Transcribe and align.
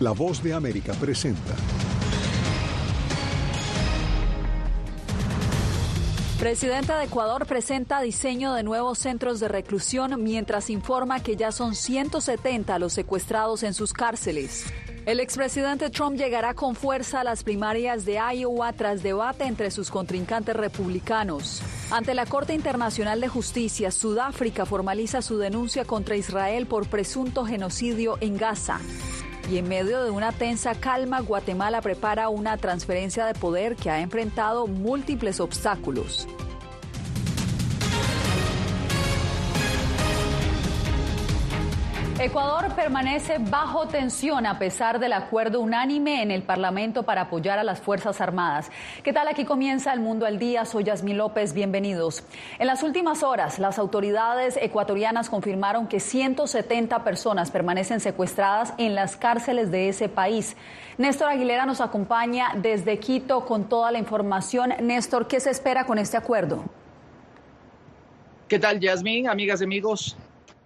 La 0.00 0.12
voz 0.12 0.42
de 0.42 0.54
América 0.54 0.94
presenta. 0.94 1.54
Presidenta 6.38 6.98
de 6.98 7.04
Ecuador 7.04 7.44
presenta 7.44 8.00
diseño 8.00 8.54
de 8.54 8.62
nuevos 8.62 8.98
centros 8.98 9.40
de 9.40 9.48
reclusión 9.48 10.22
mientras 10.22 10.70
informa 10.70 11.20
que 11.20 11.36
ya 11.36 11.52
son 11.52 11.74
170 11.74 12.78
los 12.78 12.94
secuestrados 12.94 13.62
en 13.62 13.74
sus 13.74 13.92
cárceles. 13.92 14.64
El 15.04 15.20
expresidente 15.20 15.90
Trump 15.90 16.16
llegará 16.16 16.54
con 16.54 16.76
fuerza 16.76 17.20
a 17.20 17.24
las 17.24 17.44
primarias 17.44 18.06
de 18.06 18.18
Iowa 18.34 18.72
tras 18.72 19.02
debate 19.02 19.44
entre 19.44 19.70
sus 19.70 19.90
contrincantes 19.90 20.56
republicanos. 20.56 21.62
Ante 21.90 22.14
la 22.14 22.24
Corte 22.24 22.54
Internacional 22.54 23.20
de 23.20 23.28
Justicia, 23.28 23.90
Sudáfrica 23.90 24.64
formaliza 24.64 25.20
su 25.20 25.36
denuncia 25.36 25.84
contra 25.84 26.16
Israel 26.16 26.66
por 26.66 26.88
presunto 26.88 27.44
genocidio 27.44 28.16
en 28.22 28.38
Gaza. 28.38 28.80
Y 29.50 29.58
en 29.58 29.68
medio 29.68 30.04
de 30.04 30.12
una 30.12 30.30
tensa 30.30 30.76
calma, 30.76 31.18
Guatemala 31.22 31.80
prepara 31.80 32.28
una 32.28 32.56
transferencia 32.56 33.26
de 33.26 33.34
poder 33.34 33.74
que 33.74 33.90
ha 33.90 34.00
enfrentado 34.00 34.68
múltiples 34.68 35.40
obstáculos. 35.40 36.28
Ecuador 42.22 42.74
permanece 42.74 43.38
bajo 43.38 43.88
tensión 43.88 44.44
a 44.44 44.58
pesar 44.58 44.98
del 45.00 45.14
acuerdo 45.14 45.58
unánime 45.60 46.22
en 46.22 46.30
el 46.30 46.42
Parlamento 46.42 47.02
para 47.04 47.22
apoyar 47.22 47.58
a 47.58 47.64
las 47.64 47.80
Fuerzas 47.80 48.20
Armadas. 48.20 48.70
¿Qué 49.02 49.14
tal? 49.14 49.26
Aquí 49.26 49.46
comienza 49.46 49.90
el 49.94 50.00
Mundo 50.00 50.26
al 50.26 50.38
Día. 50.38 50.66
Soy 50.66 50.84
Yasmín 50.84 51.16
López. 51.16 51.54
Bienvenidos. 51.54 52.22
En 52.58 52.66
las 52.66 52.82
últimas 52.82 53.22
horas, 53.22 53.58
las 53.58 53.78
autoridades 53.78 54.58
ecuatorianas 54.60 55.30
confirmaron 55.30 55.86
que 55.86 55.98
170 55.98 57.04
personas 57.04 57.50
permanecen 57.50 58.00
secuestradas 58.00 58.74
en 58.76 58.94
las 58.94 59.16
cárceles 59.16 59.70
de 59.70 59.88
ese 59.88 60.10
país. 60.10 60.58
Néstor 60.98 61.30
Aguilera 61.30 61.64
nos 61.64 61.80
acompaña 61.80 62.48
desde 62.54 62.98
Quito 62.98 63.46
con 63.46 63.66
toda 63.66 63.90
la 63.92 63.98
información. 63.98 64.74
Néstor, 64.82 65.26
¿qué 65.26 65.40
se 65.40 65.48
espera 65.48 65.86
con 65.86 65.96
este 65.96 66.18
acuerdo? 66.18 66.66
¿Qué 68.46 68.58
tal, 68.58 68.78
Yasmín? 68.78 69.26
Amigas 69.26 69.62
y 69.62 69.64
amigos, 69.64 70.18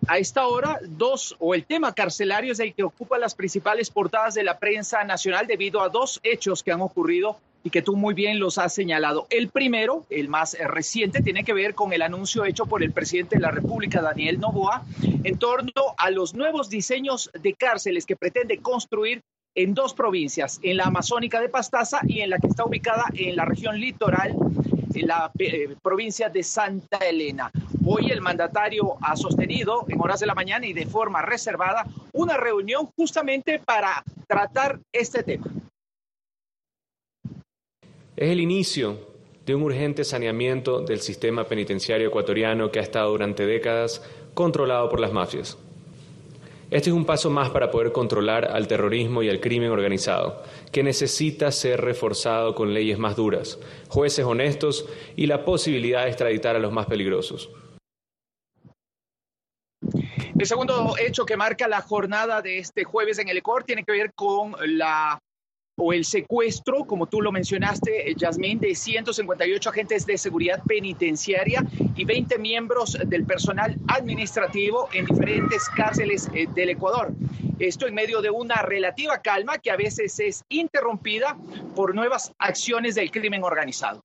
a 0.08 0.18
esta 0.18 0.46
hora, 0.46 0.78
dos 0.82 1.36
o 1.38 1.54
el 1.54 1.64
tema 1.64 1.94
carcelario 1.94 2.52
es 2.52 2.60
el 2.60 2.74
que 2.74 2.82
ocupa 2.82 3.18
las 3.18 3.34
principales 3.34 3.90
portadas 3.90 4.34
de 4.34 4.44
la 4.44 4.58
prensa 4.58 5.04
nacional 5.04 5.46
debido 5.46 5.80
a 5.80 5.88
dos 5.88 6.20
hechos 6.22 6.62
que 6.62 6.72
han 6.72 6.80
ocurrido 6.80 7.38
y 7.62 7.70
que 7.70 7.80
tú 7.80 7.96
muy 7.96 8.12
bien 8.12 8.38
los 8.38 8.58
has 8.58 8.74
señalado. 8.74 9.26
El 9.30 9.48
primero, 9.48 10.04
el 10.10 10.28
más 10.28 10.56
reciente, 10.58 11.22
tiene 11.22 11.44
que 11.44 11.54
ver 11.54 11.74
con 11.74 11.92
el 11.92 12.02
anuncio 12.02 12.44
hecho 12.44 12.66
por 12.66 12.82
el 12.82 12.92
presidente 12.92 13.36
de 13.36 13.42
la 13.42 13.50
República, 13.50 14.02
Daniel 14.02 14.38
Novoa, 14.38 14.84
en 15.02 15.38
torno 15.38 15.72
a 15.96 16.10
los 16.10 16.34
nuevos 16.34 16.68
diseños 16.68 17.30
de 17.32 17.54
cárceles 17.54 18.04
que 18.04 18.16
pretende 18.16 18.58
construir 18.58 19.22
en 19.54 19.72
dos 19.72 19.94
provincias, 19.94 20.60
en 20.62 20.76
la 20.76 20.84
amazónica 20.84 21.40
de 21.40 21.48
Pastaza 21.48 22.00
y 22.06 22.20
en 22.20 22.30
la 22.30 22.38
que 22.38 22.48
está 22.48 22.64
ubicada 22.64 23.06
en 23.14 23.36
la 23.36 23.44
región 23.44 23.80
litoral 23.80 24.34
la 25.02 25.30
eh, 25.38 25.74
provincia 25.82 26.28
de 26.28 26.42
Santa 26.42 26.98
Elena. 26.98 27.50
Hoy 27.84 28.10
el 28.10 28.20
mandatario 28.20 28.96
ha 29.00 29.16
sostenido 29.16 29.84
en 29.88 30.00
horas 30.00 30.20
de 30.20 30.26
la 30.26 30.34
mañana 30.34 30.66
y 30.66 30.72
de 30.72 30.86
forma 30.86 31.22
reservada 31.22 31.86
una 32.12 32.36
reunión 32.36 32.88
justamente 32.96 33.58
para 33.58 34.02
tratar 34.26 34.80
este 34.92 35.22
tema. 35.22 35.46
Es 38.16 38.30
el 38.30 38.40
inicio 38.40 39.14
de 39.44 39.54
un 39.54 39.62
urgente 39.62 40.04
saneamiento 40.04 40.80
del 40.80 41.00
sistema 41.00 41.44
penitenciario 41.44 42.08
ecuatoriano 42.08 42.70
que 42.70 42.78
ha 42.78 42.82
estado 42.82 43.10
durante 43.10 43.46
décadas 43.46 44.02
controlado 44.32 44.88
por 44.88 45.00
las 45.00 45.12
mafias. 45.12 45.58
Este 46.70 46.90
es 46.90 46.96
un 46.96 47.04
paso 47.04 47.30
más 47.30 47.50
para 47.50 47.70
poder 47.70 47.92
controlar 47.92 48.46
al 48.46 48.66
terrorismo 48.66 49.22
y 49.22 49.28
al 49.28 49.40
crimen 49.40 49.70
organizado, 49.70 50.42
que 50.72 50.82
necesita 50.82 51.52
ser 51.52 51.80
reforzado 51.80 52.54
con 52.54 52.72
leyes 52.72 52.98
más 52.98 53.16
duras, 53.16 53.58
jueces 53.88 54.24
honestos 54.24 54.86
y 55.16 55.26
la 55.26 55.44
posibilidad 55.44 56.04
de 56.04 56.08
extraditar 56.08 56.56
a 56.56 56.58
los 56.58 56.72
más 56.72 56.86
peligrosos. 56.86 57.50
El 60.38 60.46
segundo 60.46 60.96
hecho 60.98 61.24
que 61.24 61.36
marca 61.36 61.68
la 61.68 61.80
jornada 61.80 62.42
de 62.42 62.58
este 62.58 62.84
jueves 62.84 63.18
en 63.18 63.28
el 63.28 63.36
ECOR 63.36 63.64
tiene 63.64 63.84
que 63.84 63.92
ver 63.92 64.12
con 64.14 64.54
la 64.66 65.20
o 65.76 65.92
el 65.92 66.04
secuestro, 66.04 66.84
como 66.84 67.06
tú 67.06 67.20
lo 67.20 67.32
mencionaste, 67.32 68.10
eh, 68.10 68.14
Yasmín, 68.16 68.60
de 68.60 68.74
158 68.74 69.70
agentes 69.70 70.06
de 70.06 70.18
seguridad 70.18 70.62
penitenciaria 70.66 71.64
y 71.96 72.04
20 72.04 72.38
miembros 72.38 72.96
del 73.06 73.24
personal 73.24 73.76
administrativo 73.88 74.88
en 74.92 75.06
diferentes 75.06 75.68
cárceles 75.70 76.28
eh, 76.34 76.46
del 76.54 76.70
Ecuador. 76.70 77.12
Esto 77.58 77.86
en 77.86 77.94
medio 77.94 78.20
de 78.20 78.30
una 78.30 78.62
relativa 78.62 79.20
calma 79.20 79.58
que 79.58 79.70
a 79.70 79.76
veces 79.76 80.18
es 80.20 80.42
interrumpida 80.48 81.36
por 81.74 81.94
nuevas 81.94 82.32
acciones 82.38 82.94
del 82.94 83.10
crimen 83.10 83.44
organizado. 83.44 84.00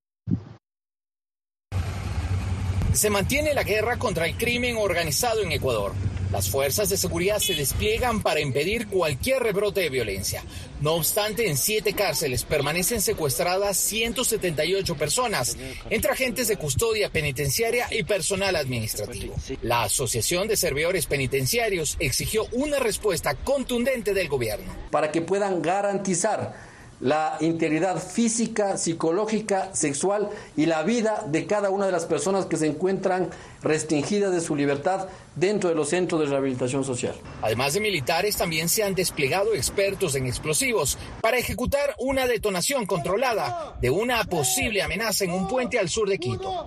Se 2.94 3.10
mantiene 3.10 3.54
la 3.54 3.64
guerra 3.64 3.98
contra 3.98 4.26
el 4.26 4.36
crimen 4.36 4.76
organizado 4.78 5.42
en 5.42 5.52
Ecuador. 5.52 5.94
Las 6.32 6.50
fuerzas 6.50 6.90
de 6.90 6.98
seguridad 6.98 7.40
se 7.40 7.56
despliegan 7.56 8.22
para 8.22 8.40
impedir 8.40 8.88
cualquier 8.88 9.42
rebrote 9.42 9.82
de 9.82 9.90
violencia. 9.90 10.44
No 10.80 10.94
obstante, 10.94 11.50
en 11.50 11.58
siete 11.58 11.94
cárceles 11.94 12.44
permanecen 12.44 13.02
secuestradas 13.02 13.78
178 13.78 14.96
personas, 14.96 15.58
entre 15.90 16.12
agentes 16.12 16.48
de 16.48 16.58
custodia 16.58 17.10
penitenciaria 17.10 17.88
y 17.92 18.04
personal 18.04 18.56
administrativo. 18.56 19.36
La 19.64 19.84
Asociación 19.84 20.48
de 20.48 20.56
Servidores 20.56 21.08
Penitenciarios 21.08 21.98
exigió 22.00 22.46
una 22.52 22.80
respuesta 22.80 23.34
contundente 23.34 24.14
del 24.14 24.30
gobierno. 24.30 24.72
Para 24.92 25.12
que 25.12 25.22
puedan 25.22 25.62
garantizar 25.62 26.69
la 27.00 27.38
integridad 27.40 28.02
física, 28.02 28.78
psicológica, 28.78 29.74
sexual 29.74 30.30
y 30.58 30.66
la 30.66 30.84
vida 30.84 31.26
de 31.28 31.46
cada 31.46 31.70
una 31.70 31.86
de 31.86 31.92
las 31.92 32.06
personas 32.06 32.46
que 32.46 32.58
se 32.58 32.68
encuentran 32.68 33.30
restringidas 33.62 34.32
de 34.32 34.42
su 34.42 34.56
libertad 34.56 35.08
dentro 35.36 35.70
de 35.70 35.76
los 35.76 35.90
centros 35.90 36.22
de 36.22 36.28
rehabilitación 36.28 36.84
social. 36.84 37.16
Además 37.42 37.74
de 37.74 37.82
militares, 37.82 38.38
también 38.38 38.70
se 38.70 38.84
han 38.84 38.96
desplegado 38.96 39.54
expertos 39.54 40.16
en 40.16 40.28
explosivos 40.28 40.98
para 41.22 41.38
ejecutar 41.38 41.96
una 42.00 42.28
detonación 42.28 42.86
controlada 42.86 43.78
de 43.82 43.90
una 43.90 44.24
posible 44.26 44.82
amenaza 44.82 45.24
en 45.24 45.32
un 45.32 45.48
puente 45.48 45.80
al 45.80 45.90
sur 45.90 46.10
de 46.10 46.18
Quito. 46.18 46.66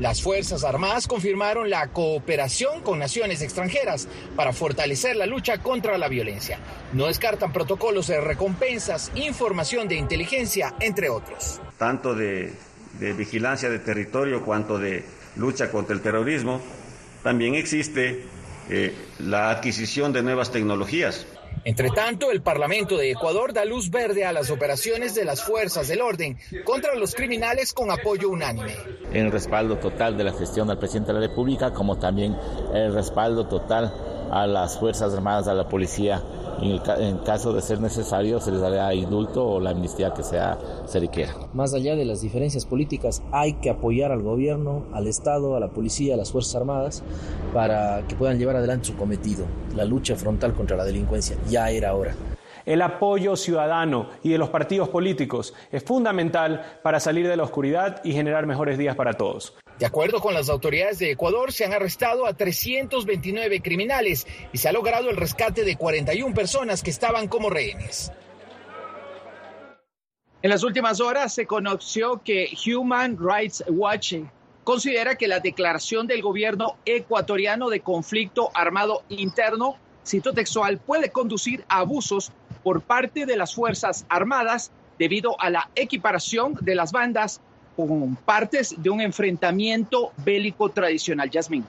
Las 0.00 0.22
Fuerzas 0.22 0.62
Armadas 0.62 1.08
confirmaron 1.08 1.70
la 1.70 1.88
cooperación 1.88 2.82
con 2.82 3.00
naciones 3.00 3.42
extranjeras 3.42 4.06
para 4.36 4.52
fortalecer 4.52 5.16
la 5.16 5.26
lucha 5.26 5.58
contra 5.58 5.98
la 5.98 6.06
violencia. 6.06 6.60
No 6.92 7.06
descartan 7.06 7.52
protocolos 7.52 8.06
de 8.06 8.20
recompensas, 8.20 9.10
información 9.16 9.88
de 9.88 9.96
inteligencia, 9.96 10.76
entre 10.78 11.10
otros. 11.10 11.60
Tanto 11.78 12.14
de, 12.14 12.52
vigilancia 13.00 13.68
de 13.68 13.80
territorio 13.80 14.44
cuanto 14.44 14.78
de 14.78 15.04
lucha 15.34 15.72
contra 15.72 15.96
el 15.96 16.00
terrorismo, 16.00 16.60
también 17.24 17.56
existe 17.56 18.24
eh, 18.70 18.94
la 19.18 19.50
adquisición 19.50 20.12
de 20.12 20.22
nuevas 20.22 20.52
tecnologías 20.52 21.26
entre 21.64 21.90
tanto, 21.90 22.30
el 22.30 22.42
Parlamento 22.42 22.96
de 22.96 23.10
Ecuador 23.10 23.52
da 23.52 23.64
luz 23.64 23.90
verde 23.90 24.24
a 24.24 24.32
las 24.32 24.50
operaciones 24.50 25.14
de 25.14 25.24
las 25.24 25.42
fuerzas 25.42 25.88
del 25.88 26.00
orden 26.00 26.38
contra 26.64 26.94
los 26.94 27.14
criminales 27.14 27.72
con 27.72 27.90
apoyo 27.90 28.30
unánime. 28.30 28.74
En 29.12 29.30
respaldo 29.30 29.78
total 29.78 30.16
de 30.16 30.24
la 30.24 30.32
gestión 30.32 30.68
del 30.68 30.78
presidente 30.78 31.12
de 31.12 31.20
la 31.20 31.26
República, 31.26 31.72
como 31.72 31.98
también 31.98 32.36
el 32.74 32.94
respaldo 32.94 33.46
total 33.46 33.92
a 34.30 34.46
las 34.46 34.78
Fuerzas 34.78 35.12
Armadas, 35.14 35.48
a 35.48 35.54
la 35.54 35.68
policía 35.68 36.22
en, 36.60 37.18
caso 37.18 37.52
de 37.52 37.62
ser 37.62 37.80
necesario 37.80 38.40
se 38.40 38.50
les 38.50 38.60
dará 38.60 38.92
indulto 38.94 39.46
o 39.46 39.60
la 39.60 39.70
amnistía 39.70 40.12
que 40.12 40.22
sea 40.22 40.58
se 40.86 41.00
requiera. 41.00 41.34
Más 41.54 41.74
allá 41.74 41.96
de 41.96 42.04
las 42.04 42.20
diferencias 42.20 42.64
políticas, 42.64 43.22
hay 43.32 43.54
que 43.54 43.70
apoyar 43.70 44.12
al 44.12 44.22
gobierno, 44.22 44.84
al 44.92 45.06
Estado, 45.06 45.56
a 45.56 45.60
la 45.60 45.68
policía, 45.68 46.14
a 46.14 46.16
las 46.16 46.32
Fuerzas 46.32 46.56
Armadas 46.56 47.02
para 47.52 48.06
que 48.06 48.14
puedan 48.14 48.38
llevar 48.38 48.56
adelante 48.56 48.88
su 48.88 48.96
cometido, 48.96 49.46
la 49.76 49.84
lucha 49.84 50.16
frontal 50.16 50.54
contra 50.54 50.76
la 50.76 50.84
delincuencia. 50.84 51.36
Ya 51.48 51.70
era 51.70 51.94
hora. 51.94 52.14
El 52.66 52.82
apoyo 52.82 53.34
ciudadano 53.34 54.08
y 54.22 54.28
de 54.28 54.36
los 54.36 54.50
partidos 54.50 54.90
políticos 54.90 55.54
es 55.72 55.82
fundamental 55.82 56.62
para 56.82 57.00
salir 57.00 57.26
de 57.26 57.36
la 57.36 57.44
oscuridad 57.44 58.02
y 58.04 58.12
generar 58.12 58.46
mejores 58.46 58.76
días 58.76 58.94
para 58.94 59.14
todos. 59.14 59.54
De 59.78 59.86
acuerdo 59.86 60.20
con 60.20 60.34
las 60.34 60.48
autoridades 60.48 60.98
de 60.98 61.12
Ecuador, 61.12 61.52
se 61.52 61.64
han 61.64 61.72
arrestado 61.72 62.26
a 62.26 62.34
329 62.34 63.62
criminales 63.62 64.26
y 64.52 64.58
se 64.58 64.68
ha 64.68 64.72
logrado 64.72 65.08
el 65.08 65.16
rescate 65.16 65.62
de 65.64 65.76
41 65.76 66.34
personas 66.34 66.82
que 66.82 66.90
estaban 66.90 67.28
como 67.28 67.48
rehenes. 67.48 68.10
En 70.42 70.50
las 70.50 70.64
últimas 70.64 71.00
horas 71.00 71.32
se 71.32 71.46
conoció 71.46 72.22
que 72.24 72.50
Human 72.66 73.18
Rights 73.20 73.64
Watch 73.68 74.14
considera 74.64 75.16
que 75.16 75.28
la 75.28 75.38
declaración 75.38 76.08
del 76.08 76.22
gobierno 76.22 76.76
ecuatoriano 76.84 77.70
de 77.70 77.80
conflicto 77.80 78.50
armado 78.54 79.04
interno, 79.08 79.76
cito 80.04 80.32
textual, 80.32 80.78
puede 80.78 81.10
conducir 81.10 81.64
a 81.68 81.78
abusos 81.78 82.32
por 82.64 82.82
parte 82.82 83.26
de 83.26 83.36
las 83.36 83.54
Fuerzas 83.54 84.06
Armadas 84.08 84.72
debido 84.98 85.40
a 85.40 85.50
la 85.50 85.70
equiparación 85.76 86.54
de 86.60 86.74
las 86.74 86.90
bandas 86.90 87.40
con 87.86 88.16
partes 88.16 88.74
de 88.76 88.90
un 88.90 89.00
enfrentamiento 89.00 90.12
bélico 90.24 90.68
tradicional. 90.68 91.30
Yasmín. 91.30 91.64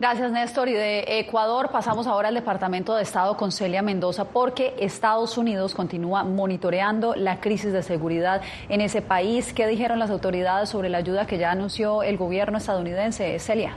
Gracias, 0.00 0.32
Néstor. 0.32 0.68
Y 0.68 0.72
de 0.72 1.20
Ecuador 1.20 1.70
pasamos 1.70 2.06
ahora 2.06 2.28
al 2.28 2.34
Departamento 2.34 2.96
de 2.96 3.02
Estado 3.02 3.36
con 3.36 3.52
Celia 3.52 3.80
Mendoza, 3.80 4.24
porque 4.24 4.74
Estados 4.78 5.38
Unidos 5.38 5.74
continúa 5.74 6.24
monitoreando 6.24 7.14
la 7.14 7.40
crisis 7.40 7.72
de 7.72 7.82
seguridad 7.82 8.42
en 8.68 8.80
ese 8.80 9.02
país. 9.02 9.52
¿Qué 9.52 9.66
dijeron 9.66 9.98
las 9.98 10.10
autoridades 10.10 10.68
sobre 10.68 10.88
la 10.88 10.98
ayuda 10.98 11.26
que 11.26 11.38
ya 11.38 11.52
anunció 11.52 12.02
el 12.02 12.16
gobierno 12.16 12.58
estadounidense? 12.58 13.38
Celia. 13.38 13.76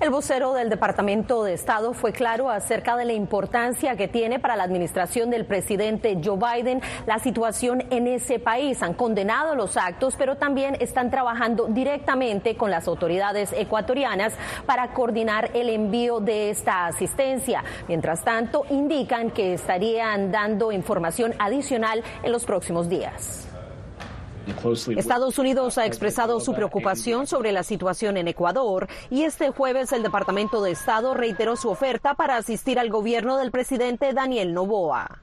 El 0.00 0.10
vocero 0.10 0.52
del 0.52 0.68
Departamento 0.68 1.44
de 1.44 1.54
Estado 1.54 1.92
fue 1.94 2.12
claro 2.12 2.50
acerca 2.50 2.96
de 2.96 3.04
la 3.04 3.12
importancia 3.12 3.96
que 3.96 4.08
tiene 4.08 4.38
para 4.38 4.56
la 4.56 4.64
administración 4.64 5.30
del 5.30 5.44
presidente 5.44 6.18
Joe 6.22 6.38
Biden 6.38 6.80
la 7.06 7.18
situación 7.18 7.84
en 7.90 8.06
ese 8.06 8.38
país. 8.38 8.82
Han 8.82 8.94
condenado 8.94 9.54
los 9.54 9.76
actos, 9.76 10.14
pero 10.16 10.36
también 10.36 10.76
están 10.80 11.10
trabajando 11.10 11.66
directamente 11.66 12.56
con 12.56 12.70
las 12.70 12.88
autoridades 12.88 13.52
ecuatorianas 13.52 14.34
para 14.66 14.92
coordinar 14.92 15.50
el 15.54 15.68
envío 15.68 16.20
de 16.20 16.50
esta 16.50 16.86
asistencia. 16.86 17.62
Mientras 17.88 18.24
tanto, 18.24 18.64
indican 18.70 19.30
que 19.30 19.54
estarían 19.54 20.32
dando 20.32 20.72
información 20.72 21.34
adicional 21.38 22.02
en 22.22 22.32
los 22.32 22.44
próximos 22.44 22.88
días. 22.88 23.51
Estados 24.96 25.38
Unidos 25.38 25.78
ha 25.78 25.86
expresado 25.86 26.40
su 26.40 26.54
preocupación 26.54 27.26
sobre 27.26 27.52
la 27.52 27.62
situación 27.62 28.16
en 28.16 28.28
Ecuador 28.28 28.88
y 29.10 29.22
este 29.22 29.50
jueves 29.50 29.92
el 29.92 30.02
Departamento 30.02 30.62
de 30.62 30.72
Estado 30.72 31.14
reiteró 31.14 31.56
su 31.56 31.68
oferta 31.68 32.14
para 32.14 32.36
asistir 32.36 32.78
al 32.78 32.90
gobierno 32.90 33.36
del 33.36 33.50
presidente 33.50 34.12
Daniel 34.12 34.52
Noboa. 34.54 35.22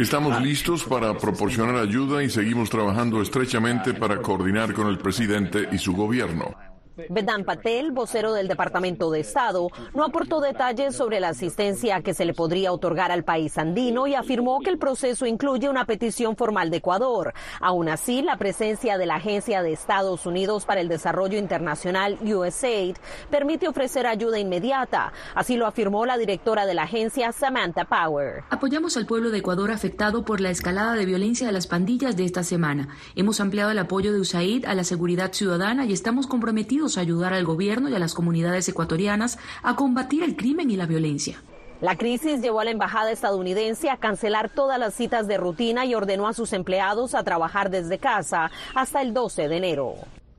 Estamos 0.00 0.40
listos 0.42 0.84
para 0.84 1.16
proporcionar 1.16 1.76
ayuda 1.76 2.22
y 2.22 2.30
seguimos 2.30 2.70
trabajando 2.70 3.22
estrechamente 3.22 3.94
para 3.94 4.20
coordinar 4.20 4.74
con 4.74 4.88
el 4.88 4.98
presidente 4.98 5.68
y 5.72 5.78
su 5.78 5.94
gobierno. 5.94 6.73
Vedant 6.96 7.44
Patel, 7.44 7.90
vocero 7.90 8.32
del 8.32 8.46
Departamento 8.46 9.10
de 9.10 9.18
Estado, 9.18 9.68
no 9.94 10.04
aportó 10.04 10.40
detalles 10.40 10.94
sobre 10.94 11.18
la 11.18 11.30
asistencia 11.30 12.02
que 12.02 12.14
se 12.14 12.24
le 12.24 12.34
podría 12.34 12.72
otorgar 12.72 13.10
al 13.10 13.24
país 13.24 13.58
andino 13.58 14.06
y 14.06 14.14
afirmó 14.14 14.60
que 14.60 14.70
el 14.70 14.78
proceso 14.78 15.26
incluye 15.26 15.68
una 15.68 15.86
petición 15.86 16.36
formal 16.36 16.70
de 16.70 16.76
Ecuador. 16.76 17.34
Aún 17.60 17.88
así, 17.88 18.22
la 18.22 18.36
presencia 18.36 18.96
de 18.96 19.06
la 19.06 19.16
Agencia 19.16 19.62
de 19.62 19.72
Estados 19.72 20.24
Unidos 20.24 20.66
para 20.66 20.80
el 20.80 20.88
Desarrollo 20.88 21.36
Internacional, 21.36 22.16
USAID, 22.22 22.96
permite 23.28 23.66
ofrecer 23.66 24.06
ayuda 24.06 24.38
inmediata. 24.38 25.12
Así 25.34 25.56
lo 25.56 25.66
afirmó 25.66 26.06
la 26.06 26.16
directora 26.16 26.64
de 26.64 26.74
la 26.74 26.84
agencia, 26.84 27.32
Samantha 27.32 27.86
Power. 27.86 28.44
Apoyamos 28.50 28.96
al 28.96 29.06
pueblo 29.06 29.30
de 29.30 29.38
Ecuador 29.38 29.72
afectado 29.72 30.24
por 30.24 30.40
la 30.40 30.50
escalada 30.50 30.94
de 30.94 31.06
violencia 31.06 31.48
de 31.48 31.52
las 31.52 31.66
pandillas 31.66 32.16
de 32.16 32.24
esta 32.24 32.44
semana. 32.44 32.88
Hemos 33.16 33.40
ampliado 33.40 33.72
el 33.72 33.78
apoyo 33.80 34.12
de 34.12 34.20
USAID 34.20 34.64
a 34.66 34.74
la 34.74 34.84
seguridad 34.84 35.32
ciudadana 35.32 35.86
y 35.86 35.92
estamos 35.92 36.28
comprometidos 36.28 36.83
a 36.84 37.00
ayudar 37.00 37.32
al 37.32 37.44
gobierno 37.44 37.88
y 37.88 37.94
a 37.94 37.98
las 37.98 38.14
comunidades 38.14 38.68
ecuatorianas 38.68 39.38
a 39.62 39.74
combatir 39.74 40.22
el 40.22 40.36
crimen 40.36 40.70
y 40.70 40.76
la 40.76 40.86
violencia. 40.86 41.42
La 41.80 41.96
crisis 41.96 42.40
llevó 42.40 42.60
a 42.60 42.64
la 42.64 42.70
embajada 42.70 43.10
estadounidense 43.10 43.90
a 43.90 43.96
cancelar 43.96 44.48
todas 44.50 44.78
las 44.78 44.94
citas 44.94 45.26
de 45.26 45.36
rutina 45.36 45.84
y 45.84 45.94
ordenó 45.94 46.28
a 46.28 46.32
sus 46.34 46.52
empleados 46.52 47.14
a 47.14 47.24
trabajar 47.24 47.70
desde 47.70 47.98
casa 47.98 48.50
hasta 48.74 49.02
el 49.02 49.12
12 49.12 49.48
de 49.48 49.56
enero. 49.56 49.94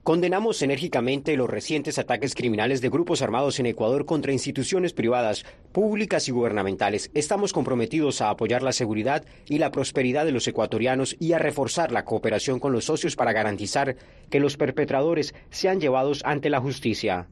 Condenamos 0.05 0.61
enérgicamente 0.61 1.35
los 1.35 1.49
recientes 1.49 1.97
ataques 1.97 2.35
criminales 2.35 2.79
de 2.79 2.89
grupos 2.89 3.23
armados 3.23 3.59
en 3.59 3.65
Ecuador 3.65 4.05
contra 4.05 4.31
instituciones 4.31 4.93
privadas, 4.93 5.47
públicas 5.71 6.27
y 6.27 6.31
gubernamentales. 6.31 7.09
Estamos 7.15 7.53
comprometidos 7.53 8.21
a 8.21 8.29
apoyar 8.29 8.61
la 8.61 8.71
seguridad 8.71 9.25
y 9.47 9.57
la 9.57 9.71
prosperidad 9.71 10.23
de 10.23 10.31
los 10.31 10.47
ecuatorianos 10.47 11.15
y 11.19 11.33
a 11.33 11.39
reforzar 11.39 11.91
la 11.91 12.05
cooperación 12.05 12.59
con 12.59 12.71
los 12.71 12.85
socios 12.85 13.15
para 13.15 13.33
garantizar 13.33 13.95
que 14.29 14.39
los 14.39 14.57
perpetradores 14.57 15.33
sean 15.49 15.81
llevados 15.81 16.21
ante 16.23 16.51
la 16.51 16.61
justicia. 16.61 17.27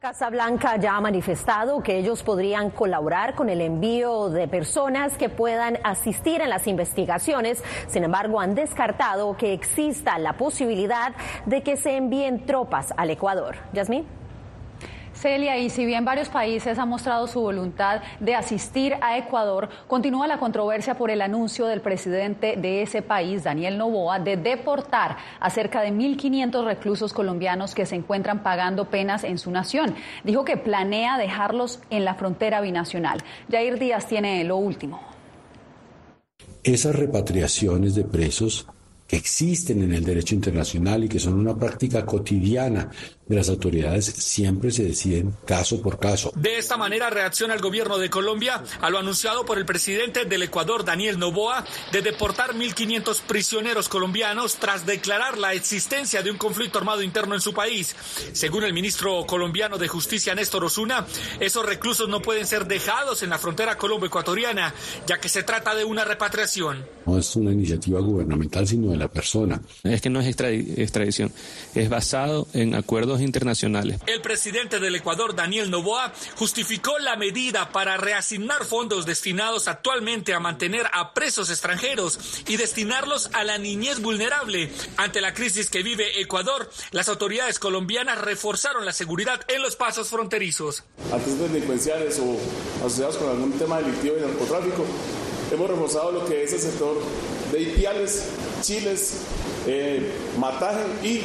Casa 0.00 0.30
Blanca 0.30 0.78
ya 0.78 0.96
ha 0.96 1.00
manifestado 1.02 1.82
que 1.82 1.98
ellos 1.98 2.22
podrían 2.22 2.70
colaborar 2.70 3.34
con 3.34 3.50
el 3.50 3.60
envío 3.60 4.30
de 4.30 4.48
personas 4.48 5.18
que 5.18 5.28
puedan 5.28 5.76
asistir 5.84 6.40
en 6.40 6.48
las 6.48 6.66
investigaciones. 6.66 7.62
Sin 7.86 8.04
embargo, 8.04 8.40
han 8.40 8.54
descartado 8.54 9.36
que 9.36 9.52
exista 9.52 10.18
la 10.18 10.38
posibilidad 10.38 11.12
de 11.44 11.62
que 11.62 11.76
se 11.76 11.98
envíen 11.98 12.46
tropas 12.46 12.94
al 12.96 13.10
Ecuador. 13.10 13.56
Yasmín. 13.74 14.19
Celia, 15.20 15.58
y 15.58 15.68
si 15.68 15.84
bien 15.84 16.06
varios 16.06 16.30
países 16.30 16.78
han 16.78 16.88
mostrado 16.88 17.26
su 17.26 17.40
voluntad 17.40 18.00
de 18.20 18.34
asistir 18.34 18.94
a 19.02 19.18
Ecuador, 19.18 19.68
continúa 19.86 20.26
la 20.26 20.38
controversia 20.38 20.96
por 20.96 21.10
el 21.10 21.20
anuncio 21.20 21.66
del 21.66 21.82
presidente 21.82 22.54
de 22.56 22.80
ese 22.80 23.02
país, 23.02 23.44
Daniel 23.44 23.76
Novoa, 23.76 24.18
de 24.18 24.38
deportar 24.38 25.18
a 25.38 25.50
cerca 25.50 25.82
de 25.82 25.90
1.500 25.90 26.64
reclusos 26.64 27.12
colombianos 27.12 27.74
que 27.74 27.84
se 27.84 27.96
encuentran 27.96 28.42
pagando 28.42 28.86
penas 28.86 29.22
en 29.24 29.36
su 29.36 29.50
nación. 29.50 29.94
Dijo 30.24 30.46
que 30.46 30.56
planea 30.56 31.18
dejarlos 31.18 31.80
en 31.90 32.06
la 32.06 32.14
frontera 32.14 32.62
binacional. 32.62 33.22
Jair 33.50 33.78
Díaz 33.78 34.06
tiene 34.06 34.42
lo 34.44 34.56
último. 34.56 35.02
Esas 36.62 36.94
repatriaciones 36.94 37.94
de 37.94 38.04
presos 38.04 38.66
que 39.10 39.16
existen 39.16 39.82
en 39.82 39.92
el 39.92 40.04
derecho 40.04 40.36
internacional 40.36 41.02
y 41.02 41.08
que 41.08 41.18
son 41.18 41.34
una 41.34 41.58
práctica 41.58 42.06
cotidiana 42.06 42.88
de 43.30 43.36
las 43.36 43.48
autoridades 43.48 44.06
siempre 44.06 44.72
se 44.72 44.84
deciden 44.84 45.34
caso 45.46 45.80
por 45.80 46.00
caso. 46.00 46.32
De 46.34 46.58
esta 46.58 46.76
manera 46.76 47.10
reacciona 47.10 47.54
el 47.54 47.60
gobierno 47.60 47.98
de 47.98 48.10
Colombia 48.10 48.62
a 48.80 48.90
lo 48.90 48.98
anunciado 48.98 49.44
por 49.44 49.56
el 49.58 49.64
presidente 49.64 50.24
del 50.24 50.42
Ecuador, 50.42 50.84
Daniel 50.84 51.18
Noboa, 51.18 51.64
de 51.92 52.02
deportar 52.02 52.54
1.500 52.54 53.20
prisioneros 53.22 53.88
colombianos 53.88 54.56
tras 54.56 54.84
declarar 54.86 55.38
la 55.38 55.54
existencia 55.54 56.22
de 56.22 56.30
un 56.30 56.38
conflicto 56.38 56.78
armado 56.78 57.02
interno 57.02 57.36
en 57.36 57.40
su 57.40 57.52
país. 57.52 57.94
Según 58.32 58.64
el 58.64 58.72
ministro 58.72 59.24
colombiano 59.26 59.78
de 59.78 59.86
Justicia, 59.86 60.34
Néstor 60.34 60.64
Osuna, 60.64 61.06
esos 61.38 61.64
reclusos 61.64 62.08
no 62.08 62.22
pueden 62.22 62.48
ser 62.48 62.66
dejados 62.66 63.22
en 63.22 63.30
la 63.30 63.38
frontera 63.38 63.76
colombo-ecuatoriana, 63.76 64.74
ya 65.06 65.18
que 65.18 65.28
se 65.28 65.44
trata 65.44 65.74
de 65.76 65.84
una 65.84 66.04
repatriación. 66.04 66.84
No 67.06 67.16
es 67.16 67.36
una 67.36 67.52
iniciativa 67.52 68.00
gubernamental, 68.00 68.66
sino 68.66 68.90
de 68.90 68.99
la 69.00 69.08
persona. 69.08 69.60
Es 69.82 70.00
que 70.00 70.10
no 70.10 70.20
es 70.20 70.26
extradición, 70.28 71.32
es 71.74 71.88
basado 71.88 72.46
en 72.52 72.74
acuerdos 72.74 73.20
internacionales. 73.20 73.98
El 74.06 74.20
presidente 74.20 74.78
del 74.78 74.94
Ecuador, 74.94 75.34
Daniel 75.34 75.70
Novoa, 75.70 76.12
justificó 76.36 76.98
la 76.98 77.16
medida 77.16 77.72
para 77.72 77.96
reasignar 77.96 78.64
fondos 78.64 79.06
destinados 79.06 79.66
actualmente 79.66 80.34
a 80.34 80.40
mantener 80.40 80.86
a 80.92 81.14
presos 81.14 81.50
extranjeros 81.50 82.42
y 82.46 82.56
destinarlos 82.56 83.30
a 83.32 83.42
la 83.44 83.58
niñez 83.58 84.00
vulnerable. 84.00 84.70
Ante 84.96 85.20
la 85.20 85.34
crisis 85.34 85.70
que 85.70 85.82
vive 85.82 86.20
Ecuador, 86.20 86.70
las 86.92 87.08
autoridades 87.08 87.58
colombianas 87.58 88.18
reforzaron 88.18 88.84
la 88.84 88.92
seguridad 88.92 89.40
en 89.48 89.62
los 89.62 89.76
pasos 89.76 90.08
fronterizos. 90.08 90.84
Actos 91.12 91.38
delincuenciales 91.38 92.20
o 92.20 92.36
asociados 92.84 93.16
con 93.16 93.30
algún 93.30 93.52
tema 93.52 93.80
delictivo 93.80 94.16
y 94.18 94.20
narcotráfico, 94.20 94.84
hemos 95.50 95.70
reforzado 95.70 96.12
lo 96.12 96.26
que 96.26 96.44
es 96.44 96.52
el 96.52 96.60
sector 96.60 96.96
de 97.52 97.62
Ipiales, 97.62 98.28
Chiles, 98.62 99.22
eh, 99.66 100.12
Mataje 100.38 100.84
y 101.02 101.20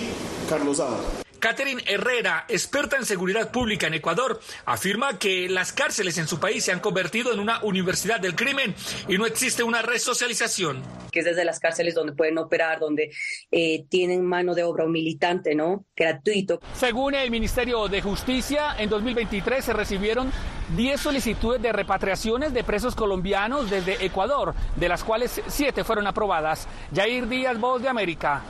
Carlosado. 0.50 1.25
Catherine 1.46 1.84
Herrera, 1.86 2.46
experta 2.48 2.98
en 2.98 3.06
seguridad 3.06 3.52
pública 3.52 3.86
en 3.86 3.94
Ecuador, 3.94 4.40
afirma 4.66 5.20
que 5.20 5.48
las 5.48 5.74
cárceles 5.74 6.18
en 6.18 6.28
su 6.28 6.40
país 6.40 6.64
se 6.64 6.72
han 6.72 6.80
convertido 6.80 7.32
en 7.32 7.40
una 7.40 7.62
universidad 7.62 8.20
del 8.20 8.36
crimen 8.36 8.74
y 9.08 9.20
no 9.20 9.28
existe 9.28 9.62
una 9.62 9.84
resocialización. 9.84 10.82
Que 11.12 11.20
es 11.20 11.26
desde 11.26 11.46
las 11.46 11.60
cárceles 11.60 11.94
donde 11.94 12.14
pueden 12.14 12.40
operar, 12.40 12.80
donde 12.80 13.12
eh, 13.52 13.86
tienen 13.90 14.26
mano 14.26 14.56
de 14.56 14.64
obra 14.64 14.88
militante, 14.88 15.54
¿no? 15.54 15.86
Gratuito. 15.96 16.62
Según 16.74 17.14
el 17.14 17.30
Ministerio 17.30 17.88
de 17.90 18.02
Justicia, 18.02 18.76
en 18.80 18.90
2023 18.90 19.66
se 19.66 19.74
recibieron 19.74 20.32
10 20.76 21.00
solicitudes 21.00 21.62
de 21.62 21.72
repatriaciones 21.72 22.56
de 22.56 22.64
presos 22.64 22.96
colombianos 22.96 23.70
desde 23.70 24.04
Ecuador, 24.04 24.56
de 24.76 24.90
las 24.90 25.04
cuales 25.04 25.40
7 25.46 25.84
fueron 25.84 26.08
aprobadas. 26.08 26.68
Jair 26.92 27.28
Díaz, 27.28 27.60
Voz 27.60 27.84
de 27.84 27.90
América, 27.90 28.42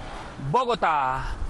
Bogotá. 0.49 1.44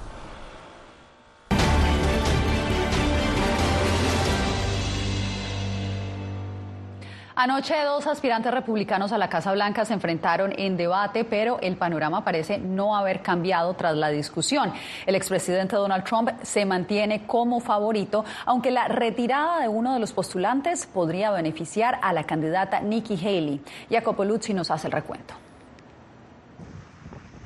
Anoche 7.37 7.75
dos 7.83 8.07
aspirantes 8.07 8.49
republicanos 8.53 9.11
a 9.11 9.17
la 9.17 9.27
Casa 9.27 9.51
Blanca 9.51 9.83
se 9.83 9.93
enfrentaron 9.93 10.53
en 10.57 10.77
debate, 10.77 11.25
pero 11.25 11.59
el 11.59 11.75
panorama 11.75 12.23
parece 12.23 12.59
no 12.59 12.95
haber 12.95 13.21
cambiado 13.21 13.73
tras 13.73 13.97
la 13.97 14.07
discusión. 14.07 14.71
El 15.05 15.15
expresidente 15.15 15.75
Donald 15.75 16.05
Trump 16.05 16.29
se 16.43 16.63
mantiene 16.63 17.27
como 17.27 17.59
favorito, 17.59 18.23
aunque 18.45 18.71
la 18.71 18.87
retirada 18.87 19.59
de 19.59 19.67
uno 19.67 19.93
de 19.93 19.99
los 19.99 20.13
postulantes 20.13 20.85
podría 20.85 21.29
beneficiar 21.31 21.99
a 22.01 22.13
la 22.13 22.23
candidata 22.23 22.79
Nikki 22.79 23.17
Haley. 23.17 23.61
Jacopo 23.89 24.23
Luzzi 24.23 24.53
nos 24.53 24.71
hace 24.71 24.87
el 24.87 24.93
recuento. 24.93 25.44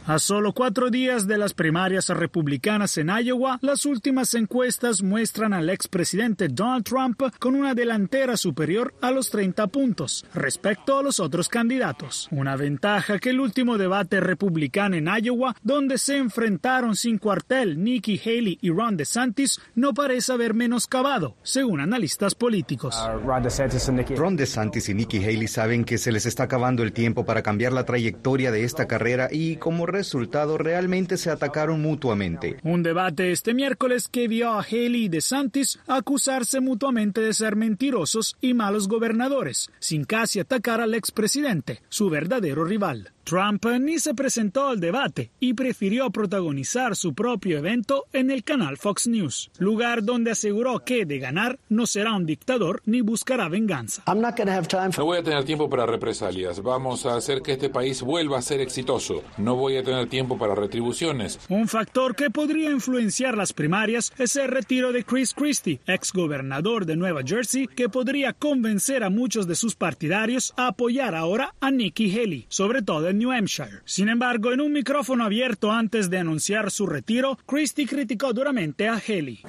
A 0.06 0.18
solo 0.18 0.54
cuatro 0.54 0.90
días 0.90 1.28
de 1.28 1.38
las 1.38 1.54
primarias 1.54 2.10
republicanas 2.10 2.98
en 2.98 3.10
Iowa, 3.10 3.60
las 3.62 3.86
últimas 3.86 4.34
encuestas 4.34 5.04
muestran 5.04 5.54
al 5.54 5.70
expresidente 5.70 6.48
Donald 6.48 6.84
Trump 6.84 7.22
con 7.38 7.54
una 7.54 7.76
delantera 7.76 8.36
superior 8.36 8.96
a 9.02 9.12
los 9.12 9.30
30 9.30 9.68
puntos 9.68 10.26
respecto 10.34 10.98
a 10.98 11.04
los 11.04 11.20
otros 11.20 11.48
candidatos. 11.48 12.28
Una 12.32 12.56
ventaja 12.56 13.20
que 13.20 13.30
el 13.30 13.40
último 13.40 13.78
debate 13.78 14.20
republicano 14.20 14.96
en 14.96 15.08
Iowa, 15.08 15.56
donde 15.62 16.00
se 16.00 16.18
enfrentaron 16.18 16.96
sin 16.96 17.20
cuartel 17.20 17.84
Nikki 17.84 18.20
Haley 18.20 18.58
y 18.62 18.72
Ron 18.72 18.98
DeSantis, 18.98 19.62
no 19.76 19.94
parece 19.94 20.32
haber 20.32 20.56
menoscabado, 20.56 21.36
según 21.44 21.82
analistas 21.82 22.34
políticos. 22.34 22.96
Ron 23.24 24.36
DeSantis 24.36 24.90
y 24.90 24.94
Nikki 24.96 25.18
Haley 25.24 25.48
saben 25.48 25.84
que 25.84 26.00
se 26.00 26.12
les 26.12 26.26
está 26.26 26.44
acabando 26.44 26.82
el 26.82 26.94
tiempo 26.94 27.26
para 27.26 27.44
cambiar 27.44 27.74
la 27.74 27.86
trayectoria 27.86 28.52
de 28.52 28.64
esta 28.64 28.88
carrera 28.88 29.28
y 29.32 29.58
como 29.58 29.86
resultado 30.00 30.58
realmente 30.58 31.18
se 31.18 31.30
atacaron 31.30 31.82
mutuamente. 31.82 32.58
Un 32.64 32.84
debate 32.84 33.34
este 33.34 33.54
miércoles 33.54 34.08
que 34.08 34.30
vio 34.30 34.52
a 34.52 34.62
Haley 34.62 35.06
y 35.06 35.10
DeSantis 35.10 35.78
acusarse 35.88 36.62
mutuamente 36.62 37.20
de 37.20 37.34
ser 37.34 37.58
mentirosos 37.58 38.38
y 38.40 38.54
malos 38.54 38.88
gobernadores, 38.88 39.70
sin 39.80 40.06
casi 40.06 40.40
atacar 40.40 40.80
al 40.80 40.94
expresidente, 40.94 41.82
su 41.90 42.10
verdadero 42.10 42.64
rival. 42.64 43.12
Trump 43.30 43.64
ni 43.80 44.00
se 44.00 44.16
presentó 44.16 44.70
al 44.70 44.80
debate 44.80 45.30
y 45.40 45.54
prefirió 45.54 46.10
protagonizar 46.10 46.96
su 46.96 47.14
propio 47.14 47.60
evento 47.60 48.06
en 48.12 48.32
el 48.32 48.44
canal 48.44 48.78
Fox 48.78 49.08
News, 49.08 49.52
lugar 49.60 50.04
donde 50.04 50.32
aseguró 50.32 50.80
que 50.80 51.06
de 51.06 51.20
ganar 51.20 51.60
no 51.70 51.86
será 51.86 52.16
un 52.16 52.26
dictador 52.26 52.82
ni 52.86 53.02
buscará 53.02 53.48
venganza. 53.48 54.02
No 54.08 55.06
voy 55.06 55.18
a 55.20 55.24
tener 55.24 55.44
tiempo 55.44 55.70
para 55.70 55.86
represalias. 55.86 56.64
Vamos 56.64 57.06
a 57.06 57.18
hacer 57.18 57.44
que 57.44 57.52
este 57.52 57.70
país 57.70 58.02
vuelva 58.02 58.40
a 58.40 58.42
ser 58.42 58.62
exitoso. 58.62 59.22
No 59.38 59.56
voy 59.56 59.78
a 59.78 59.79
tener 59.84 60.08
tiempo 60.08 60.38
para 60.38 60.56
retribuciones. 60.56 61.40
Un 61.50 61.68
factor 61.68 62.16
que 62.16 62.30
podría 62.30 62.72
influenciar 62.72 63.38
las 63.38 63.54
primarias 63.54 64.12
es 64.18 64.36
el 64.36 64.48
retiro 64.48 64.92
de 64.92 65.04
Chris 65.04 65.34
Christie, 65.34 65.80
ex 65.88 66.12
gobernador 66.14 66.86
de 66.86 66.96
Nueva 66.96 67.22
Jersey, 67.26 67.68
que 67.68 67.90
podría 67.90 68.34
convencer 68.34 69.04
a 69.04 69.10
muchos 69.10 69.48
de 69.48 69.56
sus 69.56 69.76
partidarios 69.76 70.54
a 70.58 70.68
apoyar 70.68 71.16
ahora 71.16 71.54
a 71.60 71.72
Nikki 71.72 72.12
Haley, 72.18 72.46
sobre 72.50 72.82
todo 72.82 73.10
en 73.10 73.20
New 73.20 73.32
Hampshire. 73.32 73.82
Sin 73.86 74.10
embargo, 74.10 74.52
en 74.52 74.62
un 74.62 74.72
micrófono 74.72 75.24
abierto 75.24 75.72
antes 75.72 76.10
de 76.10 76.18
anunciar 76.18 76.72
su 76.72 76.88
retiro, 76.88 77.38
Christie 77.46 77.88
criticó 77.88 78.34
duramente 78.34 78.88
a 78.88 78.96
Haley. 78.96 79.42